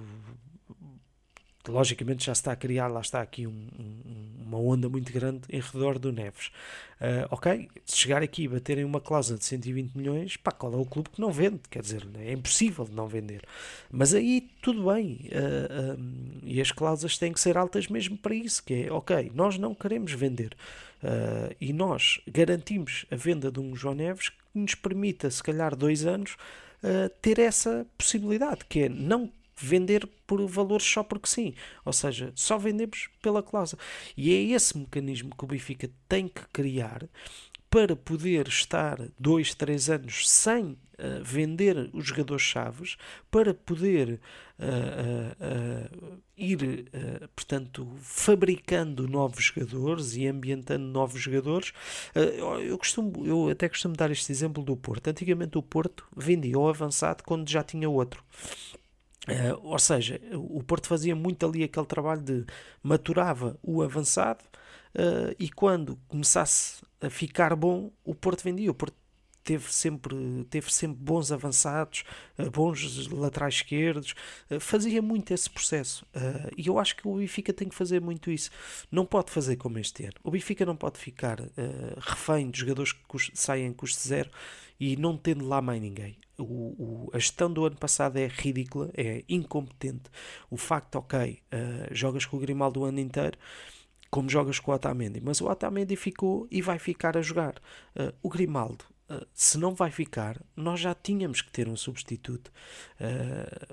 logicamente 1.71 2.27
já 2.27 2.33
está 2.33 2.53
a 2.53 2.57
criar, 2.57 2.89
lá 2.89 3.01
está 3.01 3.21
aqui 3.21 3.47
um, 3.47 3.51
um, 3.51 4.33
uma 4.47 4.59
onda 4.59 4.89
muito 4.89 5.13
grande 5.13 5.43
em 5.49 5.61
redor 5.61 5.99
do 5.99 6.13
Neves. 6.13 6.51
Uh, 7.01 7.27
ok, 7.31 7.69
se 7.85 7.97
chegar 7.97 8.23
aqui 8.23 8.45
e 8.45 8.49
baterem 8.49 8.85
uma 8.85 9.01
cláusula 9.01 9.39
de 9.39 9.45
120 9.45 9.95
milhões, 9.95 10.37
pá, 10.37 10.51
qual 10.53 10.73
é 10.73 10.77
o 10.77 10.85
clube 10.85 11.11
que 11.11 11.21
não 11.21 11.31
vende? 11.31 11.61
Quer 11.71 11.83
dizer, 11.83 12.07
é 12.19 12.33
impossível 12.33 12.89
não 12.93 13.07
vender. 13.07 13.43
Mas 13.91 14.15
aí 14.15 14.51
tudo 14.61 14.93
bem, 14.93 15.29
uh, 15.33 15.99
um, 15.99 16.39
e 16.45 16.61
as 16.61 16.73
cláusulas 16.73 17.19
têm 17.19 17.33
que 17.33 17.41
ser 17.41 17.57
altas 17.57 17.89
mesmo 17.89 18.17
para 18.17 18.35
isso, 18.35 18.63
que 18.65 18.85
é, 18.85 18.93
ok, 18.93 19.31
nós 19.35 19.59
não 19.59 19.75
queremos 19.75 20.13
vender. 20.13 20.57
Uh, 21.03 21.55
e 21.61 21.73
nós 21.73 22.21
garantimos 22.27 23.07
a 23.11 23.17
venda 23.17 23.51
de 23.51 23.59
um 23.59 23.75
João 23.75 23.95
Neves 23.95 24.29
que 24.29 24.37
nos 24.55 24.75
permita, 24.75 25.31
se 25.31 25.43
calhar, 25.43 25.75
dois 25.75 26.05
anos, 26.05 26.37
ter 27.21 27.39
essa 27.39 27.87
possibilidade, 27.97 28.65
que 28.69 28.81
é 28.81 28.89
não 28.89 29.31
vender 29.65 30.09
por 30.27 30.45
valores 30.47 30.87
só 30.87 31.03
porque 31.03 31.29
sim. 31.29 31.55
Ou 31.85 31.93
seja, 31.93 32.33
só 32.35 32.59
vendemos 32.59 33.09
pela 33.23 33.43
cláusula. 33.43 33.81
E 34.17 34.33
é 34.33 34.55
esse 34.55 34.77
mecanismo 34.77 35.35
que 35.37 35.45
o 35.45 35.49
Benfica 35.49 35.91
tem 36.09 36.29
que 36.29 36.47
criar 36.53 37.09
para 37.73 37.97
poder 37.97 38.49
estar 38.49 38.99
dois, 39.19 39.55
três 39.55 39.89
anos 39.89 40.29
sem 40.29 40.73
uh, 40.73 40.77
vender 41.25 41.89
os 41.95 42.05
jogadores 42.05 42.43
chaves, 42.43 42.99
para 43.31 43.55
poder 43.55 44.21
uh, 44.59 46.13
uh, 46.13 46.21
ir, 46.37 46.91
portanto, 47.35 47.91
fabricando 47.99 49.09
novos 49.09 49.45
jogadores 49.45 50.15
e 50.17 50.27
ambientando 50.27 50.85
novos 50.85 51.23
jogadores. 51.23 51.73
eu, 52.63 52.77
costumo, 52.77 53.25
eu 53.25 53.49
até 53.49 53.71
costumo 53.71 53.97
dar 53.97 54.11
este 54.11 54.31
exemplo 54.31 54.63
do 54.63 54.77
Porto. 54.77 55.09
Antigamente 55.09 55.57
o 55.57 55.63
Porto 55.63 56.05
vendia 56.15 56.59
o 56.59 56.69
avançado 56.69 57.23
quando 57.25 57.49
já 57.49 57.63
tinha 57.63 57.89
outro. 57.89 58.23
Uh, 59.29 59.57
ou 59.63 59.79
seja, 59.79 60.21
o 60.35 60.63
Porto 60.63 60.89
fazia 60.89 61.15
muito 61.15 61.47
ali 61.47 61.63
aquele 61.63 61.87
trabalho 61.87 62.23
de 62.23 62.45
maturava 62.83 63.57
o 63.63 63.81
avançado 63.81 64.43
uh, 64.97 65.35
e 65.39 65.49
quando 65.49 65.97
começasse 66.09 66.83
a 67.01 67.09
ficar 67.09 67.55
bom, 67.55 67.93
o 68.05 68.15
Porto 68.15 68.43
vendia. 68.43 68.71
O 68.71 68.75
Porto 68.75 68.97
teve 69.45 69.73
sempre, 69.73 70.45
teve 70.51 70.73
sempre 70.73 70.99
bons 71.01 71.31
avançados, 71.31 72.03
uh, 72.37 72.51
bons 72.51 73.07
laterais 73.09 73.55
esquerdos, 73.55 74.15
fazia 74.59 75.01
muito 75.01 75.33
esse 75.33 75.49
processo. 75.49 76.05
e 76.57 76.67
eu 76.67 76.79
acho 76.79 76.97
que 76.97 77.07
o 77.07 77.19
Benfica 77.19 77.53
tem 77.53 77.69
que 77.69 77.75
fazer 77.77 78.01
muito 78.01 78.29
isso. 78.29 78.51
Não 78.91 79.07
pode 79.07 79.31
fazer 79.31 79.55
como 79.55 79.79
este 79.79 80.03
ano. 80.05 80.15
O 80.25 80.33
Benfica 80.33 80.67
não 80.67 80.75
pode 80.75 80.99
ficar 80.99 81.39
refém 81.99 82.51
de 82.51 82.59
jogadores 82.59 82.93
que 82.93 83.31
saem 83.35 83.73
custo 83.73 84.01
zero 84.01 84.31
e 84.81 84.97
não 84.97 85.17
tendo 85.17 85.47
lá 85.47 85.63
mais 85.63 85.81
ninguém. 85.81 86.19
O, 86.43 86.75
o, 86.79 87.11
a 87.13 87.19
gestão 87.19 87.53
do 87.53 87.65
ano 87.65 87.77
passado 87.77 88.17
é 88.17 88.27
ridícula, 88.27 88.91
é 88.97 89.25
incompetente. 89.29 90.11
O 90.51 90.57
facto, 90.57 90.97
ok, 90.97 91.43
uh, 91.53 91.95
jogas 91.95 92.25
com 92.25 92.37
o 92.37 92.41
Grimaldo 92.41 92.81
o 92.81 92.85
ano 92.85 93.01
inteiro, 93.01 93.39
como 94.11 94.29
jogas 94.29 94.59
com 94.59 94.71
o 94.71 94.75
Otamendi, 94.75 95.21
mas 95.21 95.41
o 95.41 95.49
Otamendi 95.49 95.97
ficou 95.97 96.47
e 96.51 96.61
vai 96.61 96.79
ficar 96.79 97.17
a 97.17 97.23
jogar. 97.23 97.55
Uh, 97.97 98.13
o 98.23 98.29
Grimaldo, 98.29 98.85
uh, 99.11 99.27
se 99.33 99.57
não 99.57 99.75
vai 99.75 99.91
ficar, 99.91 100.41
nós 100.57 100.81
já 100.81 100.95
tínhamos 100.95 101.41
que 101.41 101.51
ter 101.51 101.69
um 101.69 101.77
substituto. 101.77 102.53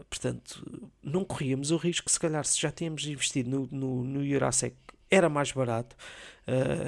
portanto, 0.09 0.89
não 1.03 1.25
corríamos 1.25 1.71
o 1.71 1.77
risco, 1.77 2.09
se 2.09 2.19
calhar, 2.19 2.45
se 2.45 2.59
já 2.59 2.71
tínhamos 2.71 3.05
investido 3.05 3.49
no, 3.49 3.67
no, 3.71 4.03
no 4.03 4.25
Jurasek, 4.27 4.75
era 5.11 5.27
mais 5.27 5.51
barato. 5.51 5.95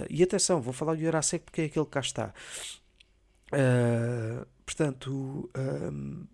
e 0.10 0.22
atenção, 0.24 0.62
vou 0.62 0.74
falar 0.74 0.96
do 0.96 1.02
Jurasek 1.02 1.44
porque 1.44 1.62
é 1.62 1.66
aquele 1.66 1.86
que 1.86 1.92
cá 1.92 2.00
está. 2.00 2.34
Uh, 3.52 4.48
portanto, 4.72 5.50
um, 5.58 6.26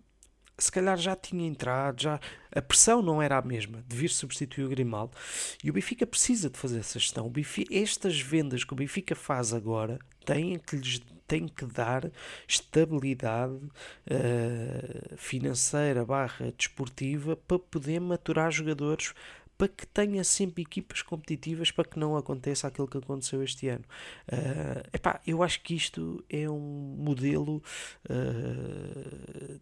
se 0.56 0.70
calhar 0.70 0.96
já 0.96 1.14
tinha 1.14 1.46
entrado, 1.46 2.02
já 2.02 2.20
a 2.54 2.62
pressão 2.62 3.02
não 3.02 3.20
era 3.20 3.36
a 3.38 3.42
mesma 3.42 3.82
de 3.86 3.96
vir 3.96 4.08
substituir 4.08 4.64
o 4.64 4.68
Grimaldo 4.68 5.16
e 5.62 5.70
o 5.70 5.72
Benfica 5.72 6.06
precisa 6.06 6.48
de 6.48 6.58
fazer 6.58 6.78
essa 6.80 6.98
gestão. 6.98 7.26
O 7.26 7.32
estas 7.70 8.20
vendas 8.20 8.64
que 8.64 8.72
o 8.72 8.76
Benfica 8.76 9.14
faz 9.14 9.52
agora 9.52 9.98
têm 10.24 10.58
que 10.58 10.76
lhes 10.76 11.00
tem 11.28 11.46
que 11.46 11.66
dar 11.66 12.10
estabilidade 12.48 13.52
uh, 13.52 15.16
financeira 15.18 16.02
barra 16.02 16.50
desportiva 16.56 17.36
para 17.36 17.58
poder 17.58 18.00
maturar 18.00 18.50
jogadores 18.50 19.12
para 19.58 19.68
que 19.68 19.86
tenha 19.88 20.22
sempre 20.22 20.62
equipas 20.62 21.02
competitivas 21.02 21.72
para 21.72 21.84
que 21.84 21.98
não 21.98 22.16
aconteça 22.16 22.68
aquilo 22.68 22.86
que 22.86 22.96
aconteceu 22.96 23.42
este 23.42 23.68
ano. 23.68 23.84
Uh, 24.28 24.88
epá, 24.92 25.20
eu 25.26 25.42
acho 25.42 25.60
que 25.62 25.74
isto 25.74 26.24
é 26.30 26.48
um 26.48 26.96
modelo 26.96 27.60
uh, 28.08 29.60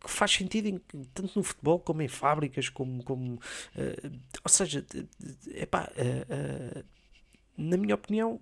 que 0.00 0.10
faz 0.10 0.32
sentido 0.32 0.66
em, 0.66 0.78
tanto 1.12 1.36
no 1.36 1.42
futebol 1.42 1.78
como 1.78 2.02
em 2.02 2.08
fábricas, 2.08 2.68
como, 2.68 3.02
como 3.04 3.34
uh, 3.34 4.18
ou 4.44 4.50
seja, 4.50 4.84
epá, 5.48 5.90
uh, 5.92 6.80
uh, 6.80 6.84
na 7.56 7.76
minha 7.76 7.94
opinião, 7.94 8.40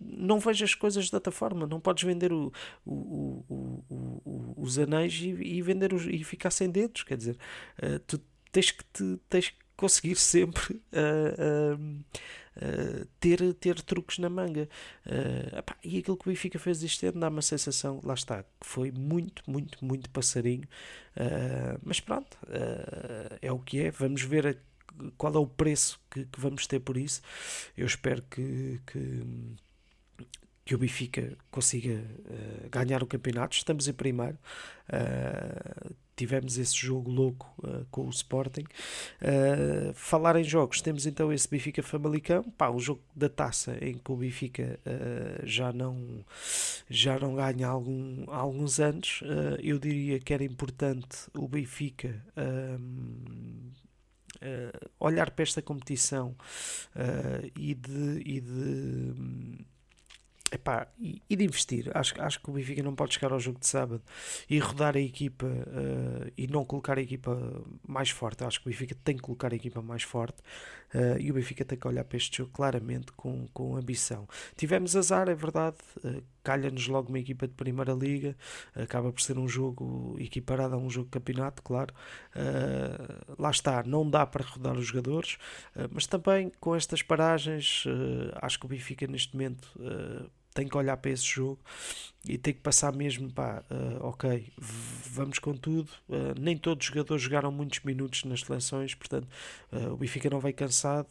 não 0.00 0.40
vejo 0.40 0.64
as 0.64 0.74
coisas 0.74 1.08
de 1.08 1.14
outra 1.14 1.32
forma. 1.32 1.66
Não 1.66 1.78
podes 1.78 2.02
vender 2.02 2.32
o, 2.32 2.52
o, 2.84 3.44
o, 3.88 4.54
os 4.56 4.78
anéis 4.78 5.14
e, 5.14 5.28
e 5.28 5.62
vender 5.62 5.92
e 5.92 6.24
ficar 6.24 6.50
sem 6.50 6.68
dedos. 6.68 7.04
Quer 7.04 7.16
dizer, 7.16 7.38
tu 8.06 8.20
tens 8.50 8.70
que, 8.70 8.84
te, 8.92 9.18
tens 9.28 9.50
que 9.50 9.63
conseguir 9.76 10.16
sempre 10.16 10.74
uh, 10.92 11.76
uh, 12.56 13.06
ter, 13.20 13.54
ter 13.54 13.80
truques 13.82 14.18
na 14.18 14.28
manga. 14.28 14.68
Epá, 15.56 15.76
e 15.82 15.98
aquilo 15.98 16.16
que 16.16 16.28
o 16.28 16.30
Benfica 16.30 16.58
fez 16.58 16.82
este 16.82 17.06
ano 17.06 17.20
dá 17.20 17.28
uma 17.28 17.42
sensação, 17.42 18.00
lá 18.04 18.14
está, 18.14 18.42
que 18.42 18.66
foi 18.66 18.90
muito, 18.90 19.42
muito, 19.46 19.84
muito 19.84 20.08
passarinho. 20.10 20.68
mas 21.82 22.00
pronto, 22.00 22.36
é 23.40 23.52
o 23.52 23.58
que 23.58 23.80
é. 23.80 23.90
Vamos 23.90 24.22
ver 24.22 24.46
a, 24.46 24.54
qual 25.16 25.34
é 25.34 25.38
o 25.38 25.46
preço 25.46 26.00
que, 26.10 26.24
que, 26.24 26.40
vamos 26.40 26.66
ter 26.66 26.80
por 26.80 26.96
isso. 26.96 27.20
Eu 27.76 27.86
espero 27.86 28.22
que, 28.30 28.80
que 28.86 29.22
que 30.64 30.74
o 30.74 30.78
Benfica 30.78 31.36
consiga 31.50 31.92
uh, 31.92 32.68
ganhar 32.70 33.02
o 33.02 33.06
campeonato. 33.06 33.54
Estamos 33.54 33.86
em 33.86 33.92
primeiro. 33.92 34.38
Uh, 34.88 35.93
tivemos 36.16 36.58
esse 36.58 36.76
jogo 36.76 37.10
louco 37.10 37.52
uh, 37.58 37.86
com 37.90 38.06
o 38.06 38.10
Sporting. 38.10 38.64
falar 39.94 40.36
em 40.36 40.44
jogos, 40.44 40.80
temos 40.80 41.06
então 41.06 41.32
esse 41.32 41.48
Benfica 41.48 41.82
Famalicão, 41.82 42.42
pá, 42.56 42.70
um 42.70 42.78
jogo 42.78 43.02
da 43.14 43.28
taça 43.28 43.76
em 43.80 43.94
que 43.94 44.12
o 44.12 44.16
Benfica 44.16 44.78
já, 45.42 45.72
não, 45.72 46.24
já 46.88 47.18
não 47.18 47.34
ganha 47.34 47.68
há, 47.68 47.70
algum, 47.70 48.24
há 48.28 48.36
alguns 48.36 48.80
anos. 48.80 49.22
eu 49.62 49.78
diria 49.78 50.18
que 50.20 50.32
era 50.32 50.44
importante 50.44 51.18
o 51.36 51.48
Benfica. 51.48 52.24
Uh, 54.44 54.94
olhar 55.00 55.30
para 55.30 55.42
esta 55.42 55.62
competição 55.62 56.36
uh, 56.94 57.50
e 57.56 57.74
de, 57.74 58.22
e 58.26 58.40
de 58.40 59.64
Epá, 60.54 60.86
e, 61.00 61.20
e, 61.28 61.34
de 61.34 61.44
investir. 61.44 61.90
Acho, 61.92 62.14
acho 62.22 62.40
que 62.40 62.48
o 62.48 62.52
Benfica 62.52 62.80
não 62.80 62.94
pode 62.94 63.14
chegar 63.14 63.32
ao 63.32 63.40
jogo 63.40 63.58
de 63.58 63.66
sábado 63.66 64.00
e 64.48 64.56
rodar 64.60 64.96
a 64.96 65.00
equipa 65.00 65.46
uh, 65.46 66.30
e 66.38 66.46
não 66.46 66.64
colocar 66.64 66.96
a 66.96 67.02
equipa 67.02 67.36
mais 67.84 68.10
forte. 68.10 68.44
Acho 68.44 68.60
que 68.60 68.68
o 68.68 68.70
Benfica 68.70 68.94
tem 69.02 69.16
que 69.16 69.22
colocar 69.22 69.52
a 69.52 69.56
equipa 69.56 69.82
mais 69.82 70.04
forte 70.04 70.38
uh, 70.94 71.18
e 71.18 71.28
o 71.32 71.34
Benfica 71.34 71.64
tem 71.64 71.76
que 71.76 71.88
olhar 71.88 72.04
para 72.04 72.16
este 72.16 72.38
jogo 72.38 72.52
claramente 72.52 73.10
com, 73.14 73.48
com 73.52 73.76
ambição. 73.76 74.28
Tivemos 74.56 74.94
azar, 74.94 75.28
é 75.28 75.34
verdade. 75.34 75.78
Uh, 76.04 76.22
Calha-nos 76.44 76.86
logo 76.86 77.08
uma 77.08 77.18
equipa 77.18 77.48
de 77.48 77.54
Primeira 77.54 77.94
Liga. 77.94 78.36
Acaba 78.76 79.10
por 79.10 79.22
ser 79.22 79.38
um 79.38 79.48
jogo 79.48 80.14
equiparado 80.20 80.74
a 80.74 80.78
um 80.78 80.90
jogo 80.90 81.06
de 81.06 81.12
campeonato, 81.12 81.62
claro. 81.62 81.94
lá 83.38 83.50
está, 83.50 83.82
não 83.82 84.08
dá 84.08 84.26
para 84.26 84.44
rodar 84.44 84.76
os 84.76 84.84
jogadores, 84.88 85.38
mas 85.90 86.06
também 86.06 86.52
com 86.60 86.76
estas 86.76 87.00
paragens, 87.00 87.84
acho 88.42 88.60
que 88.60 88.66
o 88.66 88.68
Benfica 88.68 89.06
neste 89.06 89.34
momento 89.34 89.72
tem 90.54 90.68
que 90.68 90.76
olhar 90.76 90.96
para 90.96 91.10
esse 91.10 91.24
jogo 91.24 91.58
e 92.26 92.38
tem 92.38 92.54
que 92.54 92.60
passar 92.60 92.92
mesmo, 92.94 93.30
pá, 93.30 93.62
uh, 93.70 94.06
ok, 94.06 94.50
vamos 95.10 95.38
com 95.38 95.54
tudo. 95.54 95.90
Uh, 96.08 96.38
nem 96.40 96.56
todos 96.56 96.86
os 96.86 96.88
jogadores 96.88 97.22
jogaram 97.22 97.52
muitos 97.52 97.80
minutos 97.80 98.24
nas 98.24 98.40
seleções, 98.40 98.94
portanto, 98.94 99.28
uh, 99.70 99.92
o 99.92 99.96
Benfica 99.96 100.30
não 100.30 100.40
veio 100.40 100.54
cansado, 100.54 101.08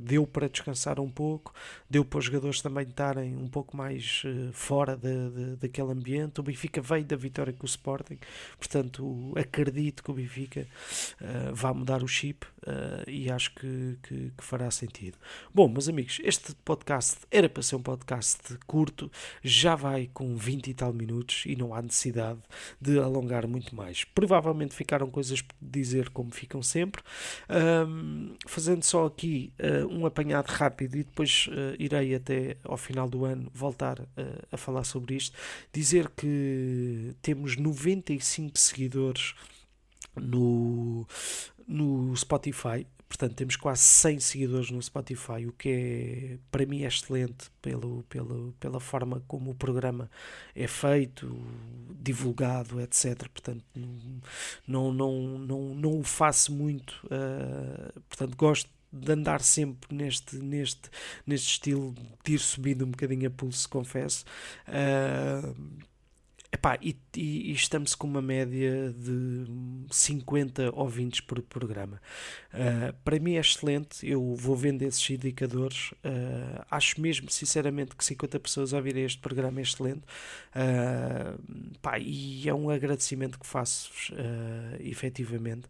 deu 0.00 0.26
para 0.26 0.48
descansar 0.48 1.00
um 1.00 1.10
pouco, 1.10 1.52
deu 1.90 2.04
para 2.04 2.18
os 2.18 2.24
jogadores 2.24 2.60
também 2.60 2.84
estarem 2.84 3.36
um 3.36 3.48
pouco 3.48 3.76
mais 3.76 4.22
fora 4.52 4.96
de, 4.96 5.30
de, 5.30 5.56
daquele 5.56 5.90
ambiente. 5.90 6.40
O 6.40 6.42
Benfica 6.42 6.80
veio 6.80 7.04
da 7.04 7.16
vitória 7.16 7.52
com 7.52 7.64
o 7.64 7.66
Sporting, 7.66 8.18
portanto, 8.58 9.32
acredito 9.36 10.02
que 10.02 10.10
o 10.10 10.14
Benfica 10.14 10.66
vai 11.52 11.72
mudar 11.72 12.02
o 12.02 12.08
chip 12.08 12.46
e 13.06 13.30
acho 13.30 13.54
que, 13.54 13.98
que, 14.02 14.32
que 14.36 14.44
fará 14.44 14.70
sentido. 14.70 15.16
Bom, 15.52 15.68
meus 15.68 15.88
amigos, 15.88 16.20
este 16.22 16.54
podcast 16.64 17.18
era 17.30 17.48
para 17.48 17.62
ser 17.62 17.76
um 17.76 17.82
podcast 17.82 18.58
curto, 18.66 19.10
já 19.42 19.74
vai 19.74 20.08
com 20.12 20.27
20 20.34 20.68
e 20.68 20.74
tal 20.74 20.92
minutos 20.92 21.44
e 21.46 21.56
não 21.56 21.74
há 21.74 21.82
necessidade 21.82 22.40
de 22.80 22.98
alongar 22.98 23.46
muito 23.46 23.74
mais. 23.74 24.04
Provavelmente 24.04 24.74
ficaram 24.74 25.10
coisas 25.10 25.40
por 25.42 25.54
dizer 25.60 26.10
como 26.10 26.30
ficam 26.30 26.62
sempre. 26.62 27.02
Um, 27.48 28.34
fazendo 28.46 28.82
só 28.82 29.06
aqui 29.06 29.52
uh, 29.58 29.86
um 29.86 30.06
apanhado 30.06 30.48
rápido 30.48 30.96
e 30.96 31.04
depois 31.04 31.48
uh, 31.48 31.74
irei 31.78 32.14
até 32.14 32.56
ao 32.64 32.76
final 32.76 33.08
do 33.08 33.24
ano 33.24 33.50
voltar 33.52 34.00
uh, 34.00 34.06
a 34.50 34.56
falar 34.56 34.84
sobre 34.84 35.14
isto. 35.14 35.36
Dizer 35.72 36.10
que 36.10 37.14
temos 37.22 37.56
95 37.56 38.58
seguidores 38.58 39.34
no, 40.16 41.06
no 41.66 42.16
Spotify 42.16 42.86
Portanto, 43.08 43.34
temos 43.34 43.56
quase 43.56 43.80
100 43.82 44.20
seguidores 44.20 44.70
no 44.70 44.82
Spotify, 44.82 45.46
o 45.46 45.52
que 45.52 45.68
é, 45.70 46.38
para 46.50 46.66
mim 46.66 46.82
é 46.82 46.88
excelente 46.88 47.50
pelo, 47.62 48.02
pelo, 48.04 48.54
pela 48.60 48.78
forma 48.78 49.22
como 49.26 49.50
o 49.50 49.54
programa 49.54 50.10
é 50.54 50.66
feito, 50.66 51.34
divulgado, 51.98 52.80
etc. 52.80 53.26
Portanto, 53.28 53.64
não, 54.66 54.92
não, 54.92 55.38
não, 55.38 55.74
não 55.74 55.98
o 55.98 56.02
faço 56.02 56.52
muito. 56.52 57.00
Uh, 57.04 57.98
portanto, 58.08 58.36
gosto 58.36 58.70
de 58.92 59.12
andar 59.12 59.40
sempre 59.40 59.94
neste, 59.94 60.36
neste, 60.36 60.90
neste 61.26 61.48
estilo 61.52 61.94
de 62.24 62.34
ir 62.34 62.38
subindo 62.38 62.84
um 62.84 62.90
bocadinho 62.90 63.28
a 63.28 63.30
pulso, 63.30 63.68
confesso. 63.68 64.24
Uh, 64.66 65.54
Epá, 66.50 66.78
e, 66.80 66.96
e, 67.14 67.50
e, 67.50 67.52
estamos 67.52 67.94
com 67.94 68.06
uma 68.06 68.22
média 68.22 68.90
de 68.96 69.44
50 69.90 70.74
ouvintes 70.74 71.20
por 71.20 71.42
programa. 71.42 72.00
Uh, 72.54 72.90
para 73.04 73.18
mim 73.18 73.34
é 73.34 73.40
excelente, 73.40 74.08
eu 74.08 74.34
vou 74.34 74.56
vendo 74.56 74.82
esses 74.82 75.10
indicadores. 75.10 75.92
Uh, 75.92 76.64
acho 76.70 76.98
mesmo, 77.02 77.30
sinceramente, 77.30 77.94
que 77.94 78.02
50 78.02 78.40
pessoas 78.40 78.72
ouvirem 78.72 79.04
este 79.04 79.18
programa 79.18 79.60
é 79.60 79.62
excelente. 79.62 80.00
Uh, 80.56 81.78
pá, 81.82 81.98
e 81.98 82.48
é 82.48 82.54
um 82.54 82.70
agradecimento 82.70 83.38
que 83.38 83.46
faço-vos, 83.46 84.08
uh, 84.08 84.76
efetivamente, 84.80 85.68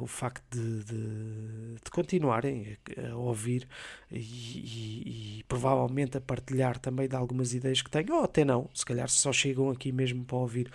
o 0.00 0.06
facto 0.08 0.42
de, 0.50 0.82
de, 0.82 1.74
de, 1.84 1.90
continuarem 1.92 2.76
a 3.08 3.14
ouvir 3.14 3.68
e, 4.10 5.38
e, 5.38 5.44
provavelmente 5.46 6.18
a 6.18 6.20
partilhar 6.20 6.76
também 6.76 7.06
de 7.06 7.14
algumas 7.14 7.54
ideias 7.54 7.82
que 7.82 7.88
tenho, 7.88 8.16
ou 8.16 8.24
até 8.24 8.44
não, 8.44 8.68
se 8.74 8.84
calhar 8.84 9.08
só 9.08 9.32
chegam 9.32 9.70
aqui 9.70 9.92
mesmo 9.92 10.05
mesmo 10.06 10.24
para 10.24 10.36
ouvir 10.36 10.70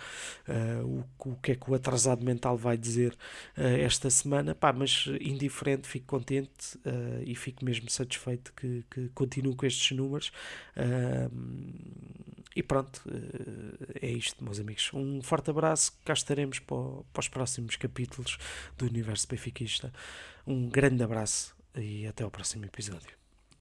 uh, 0.48 1.04
o, 1.18 1.30
o 1.30 1.36
que 1.36 1.52
é 1.52 1.54
que 1.54 1.70
o 1.70 1.74
atrasado 1.74 2.24
mental 2.24 2.56
vai 2.56 2.76
dizer 2.76 3.12
uh, 3.56 3.62
esta 3.62 4.10
semana, 4.10 4.54
pá, 4.54 4.72
mas 4.72 5.06
indiferente, 5.20 5.88
fico 5.88 6.06
contente 6.06 6.76
uh, 6.78 7.22
e 7.24 7.34
fico 7.34 7.64
mesmo 7.64 7.88
satisfeito 7.90 8.52
que, 8.54 8.84
que 8.90 9.08
continuo 9.14 9.56
com 9.56 9.66
estes 9.66 9.96
números. 9.96 10.32
e 12.54 12.62
pronto, 12.62 13.02
é 14.00 14.10
isto, 14.10 14.44
meus 14.44 14.60
amigos. 14.60 14.90
Um 14.92 15.22
forte 15.22 15.50
abraço, 15.50 15.92
cá 16.04 16.12
estaremos 16.12 16.58
para, 16.58 16.76
para 17.12 17.20
os 17.20 17.28
próximos 17.28 17.76
capítulos 17.76 18.36
do 18.76 18.86
Universo 18.86 19.26
Benfiquista. 19.28 19.92
Um 20.46 20.68
grande 20.68 21.02
abraço 21.02 21.54
e 21.76 22.06
até 22.06 22.24
ao 22.24 22.30
próximo 22.30 22.64
episódio. 22.64 23.21